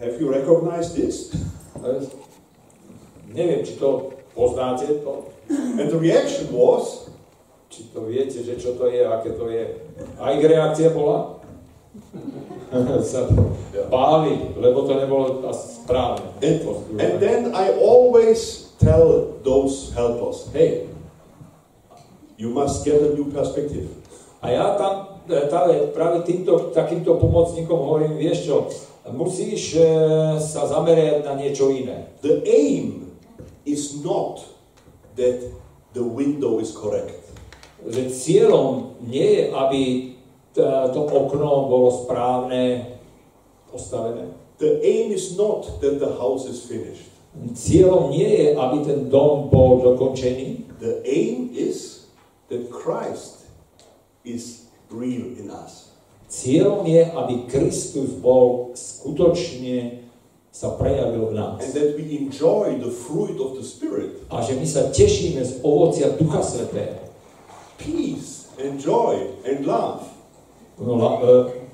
[0.00, 1.34] have you recognized this?
[1.84, 2.06] e,
[3.34, 7.10] neviem, či to poznáte, to, And the reaction was,
[7.68, 9.76] či to viete, že čo to je, aké to je.
[10.16, 11.42] A ich reakcia bola?
[13.12, 13.30] sa
[13.86, 16.26] báli, lebo to nebolo správne.
[16.42, 16.58] and,
[16.98, 20.90] and then I always tell those helpers, hey,
[22.36, 23.86] you must get a new perspective.
[24.42, 28.56] A ja tam e, práve, práve týmto, takýmto pomocníkom hovorím, vieš čo,
[29.12, 29.84] musíš e,
[30.40, 32.08] sa zamerať na niečo iné.
[32.24, 33.12] The aim
[33.68, 34.40] is not
[35.20, 35.44] that
[35.92, 37.20] the window is correct.
[37.84, 39.82] Že cieľom nie je, aby
[40.54, 42.94] to okno bolo správne
[43.68, 44.32] postavené.
[44.56, 47.10] The aim is not that the house is finished.
[47.34, 50.78] Cieľom nie je, aby ten dom bol dokončený.
[50.78, 52.06] The aim is
[52.46, 53.50] that Christ
[54.22, 55.93] is real in us.
[56.34, 60.02] Cieľom je, aby Kristus bol skutočne
[60.50, 61.62] sa prejavil v nás.
[61.62, 65.62] And that we enjoy the fruit of the Spirit A že my sa tešíme z
[65.62, 67.06] ovocia Ducha Svetého.
[67.78, 70.10] peace and joy and love.
[70.78, 71.30] No, lá- e,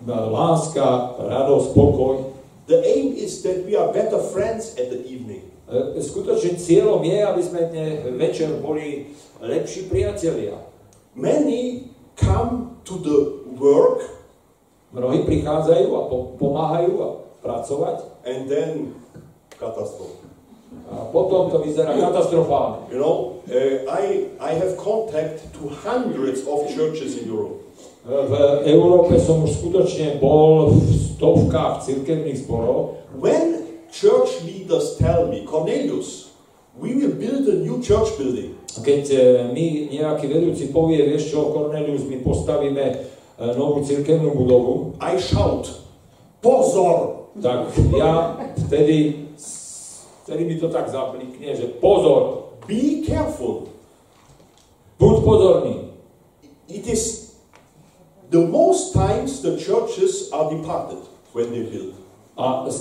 [0.08, 2.14] láska, radosť, pokoj.
[2.68, 5.44] The aim is that we are better friends at the evening.
[5.68, 10.56] E, Skutočne cieľom je, aby sme dne večer boli lepší priatelia.
[11.16, 13.18] Many come to the
[13.56, 14.19] work
[14.90, 17.08] Mnohí prichádzajú a po- pomáhajú a
[17.40, 18.70] pracovať and then
[19.54, 20.20] catastrophe.
[20.90, 22.86] a potom to vyzerá katastrofálne.
[22.94, 27.62] You know, uh, I, I have contact to hundreds of churches in Europe.
[28.06, 28.32] V
[28.64, 33.04] Európe som už skutočne bol v stovkách cirkevných zborov.
[33.12, 33.60] When
[33.92, 36.32] church leaders tell me, Cornelius,
[36.80, 39.18] we will build a new church building, Keď e,
[39.50, 42.84] mi nejaký vedúci povie, vieš čo, Cornelius, my postavíme
[43.40, 45.68] novú cirkevnú budovu, I shout,
[46.40, 47.20] Pozor!
[47.40, 48.36] tak ja
[48.66, 49.28] vtedy,
[50.26, 53.70] vtedy mi to tak zaplikne, že pozor, Be careful.
[55.00, 55.74] buď pozorný.
[56.68, 57.34] It is
[58.30, 61.96] the most times the churches are departed when they build.
[62.36, 62.72] A, e,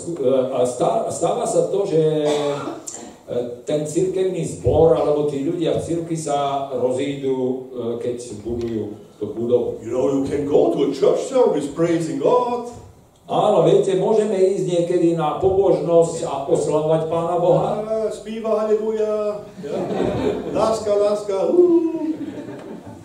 [0.53, 2.31] a stá- stáva sa to, že e,
[3.65, 7.55] ten cirkevný zbor alebo tí ľudia v cirkvi sa rozídu, e,
[8.01, 8.85] keď budujú
[9.21, 9.77] tú budovu.
[9.85, 12.73] You know, you can go to a church service praising God,
[13.29, 17.71] Áno, viete, môžeme ísť niekedy na pobožnosť a oslavovať Pána Boha.
[18.09, 20.49] spieva haleluja, yeah.
[20.49, 22.09] láska, láska, uh.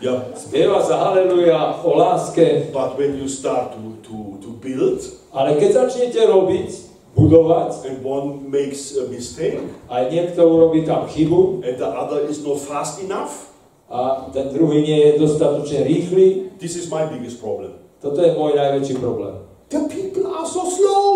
[0.00, 0.24] yeah.
[0.32, 5.04] Spieva sa haleluja o láske, But when you start to, to, to build
[5.34, 6.70] ale keď začnete robiť,
[7.14, 12.42] budovať, and one makes a mistake aj niekto urobí tam chybu and the other is
[12.42, 13.54] not fast enough,
[13.86, 17.78] a ten druhý nie je dostatočne rýchly, this is my biggest problem.
[18.04, 19.40] toto je môj najväčší problém.
[19.72, 21.08] The people are so slow.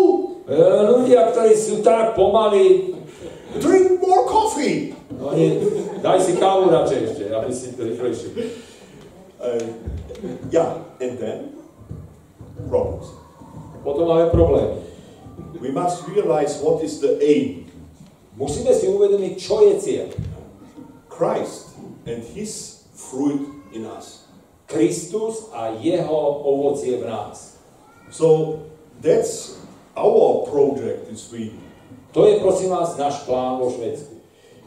[0.49, 0.57] E,
[0.89, 2.97] ľudia, ktorí sú tak pomalí,
[3.61, 4.93] Drink more coffee.
[5.17, 5.57] oni,
[6.01, 8.29] daj si kávu radšej ešte, aby si to rýchlejšie.
[9.39, 9.57] Uh,
[10.51, 11.55] yeah, and then
[12.69, 13.09] problems.
[13.81, 14.88] Potom máme problém.
[15.57, 17.65] We must realize what is the aim.
[18.37, 20.07] Musíme si uvedomiť, čo je cieľ.
[21.09, 21.75] Christ
[22.05, 24.29] and his fruit in us.
[24.69, 27.57] Kristus a jeho ovocie v nás.
[28.13, 28.61] So
[29.01, 29.57] that's
[29.97, 31.59] our project in Sweden.
[32.13, 34.17] To je prosím vás náš plán vo Švedsku.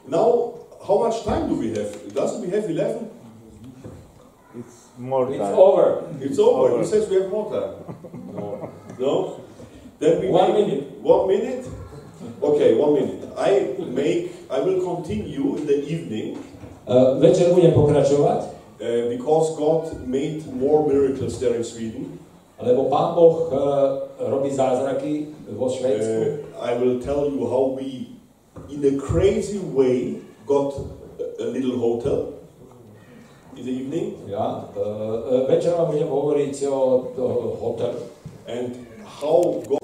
[0.06, 1.90] Now, how much time do we have?
[2.14, 3.06] Doesn't we have 11?
[4.58, 5.86] It's more It's over.
[6.20, 6.76] It's over.
[6.76, 6.82] Over.
[6.82, 7.74] He says we have more time.
[8.32, 8.70] No.
[8.98, 9.41] No?
[10.02, 10.82] Then we One make- minute.
[10.98, 11.62] One minute?
[12.42, 13.22] Okay, one minute.
[13.38, 16.42] I make, I will continue in the evening
[17.22, 22.18] večer budem pokračovať, uh, because God made more miracles there in Sweden.
[22.58, 23.58] lebo Pán Boh uh,
[24.18, 26.18] robí zázraky vo Švédsku.
[26.54, 28.18] Uh, I will tell you how we,
[28.70, 30.74] in a crazy way, got
[31.18, 32.38] a, a little hotel
[33.58, 36.78] in the evening Ja, uh, večer vám budem hovoriť o,
[37.18, 37.26] o
[37.62, 38.02] hotelu.
[38.46, 38.74] and
[39.06, 39.81] how God.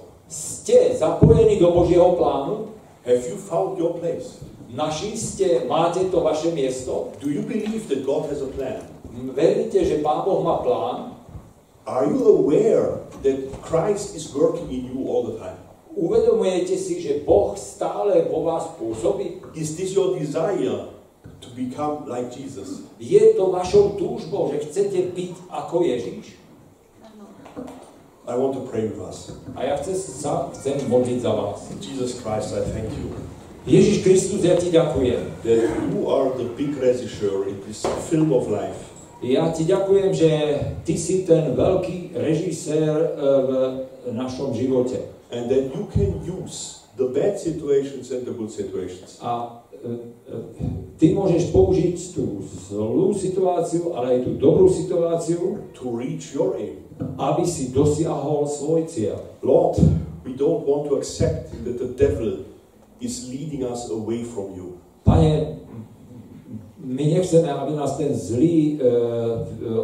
[0.69, 2.69] Ste zapojení do Božieho plánu?
[3.09, 4.37] Have you found your place?
[4.69, 7.09] Naši ste, máte to vaše miesto?
[7.25, 8.85] Do you believe that God has a plan?
[9.33, 11.17] Veríte, že Pán Boh má plán?
[11.89, 15.57] Are you aware that Christ is working in you all the time?
[15.97, 19.41] Uvedomujete si, že Boh stále vo vás pôsobí?
[19.57, 20.93] Is this your desire
[21.41, 22.85] to become like Jesus?
[23.01, 26.37] Je to vašou túžbou, že chcete byť ako Ježíš?
[28.29, 29.33] I want to pray with us.
[29.57, 31.65] A ja chcem sa chcem modliť za vás.
[31.81, 33.09] Jesus Christ, I thank you
[33.69, 35.45] Ježiš Kristus, ja ti ďakujem.
[35.45, 35.61] that
[35.93, 38.89] you are the big regisseur in this film of life.
[39.21, 40.31] Ja ti ďakujem, že
[40.89, 43.09] ty si ten veľký režisér e,
[44.09, 45.19] v našom živote.
[45.31, 49.21] and that you can use the bad situations and the good situations.
[49.21, 50.37] A e, e,
[50.97, 52.41] ty môžeš použiť tú
[52.73, 56.88] zlú situáciu, ale aj tú dobrú situáciu, to reach your aim.
[57.19, 59.19] Aby si dosiahol svoj cieľ.
[59.43, 59.79] Lord,
[60.25, 62.47] we don't want to accept that the devil
[63.01, 64.79] is leading us away from you.
[65.07, 65.63] Pane,
[66.79, 68.89] my nechceme, aby nás ten zlý e, e,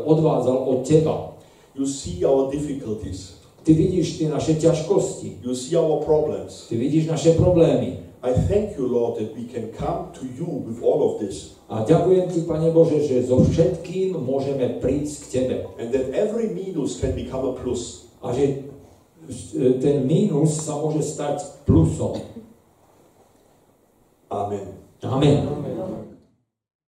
[0.04, 1.34] odvádzal od teba.
[1.74, 6.68] You see our difficulties, Ty vidíš tie naše ťažkosti, you see our problems.
[6.68, 7.96] ty vidíš naše problémy.
[8.22, 11.82] I thank you, Lord, that we can come to you with all of this A
[11.82, 15.56] ďakujem ti, Pane Bože, že so všetkým môžeme prísť k Tebe.
[15.82, 18.06] and that every minus can become a plus.
[18.22, 18.70] A že
[19.58, 22.22] e, ten mínus sa môže stať plusom.
[24.30, 24.78] Amen.
[25.02, 25.73] Amen.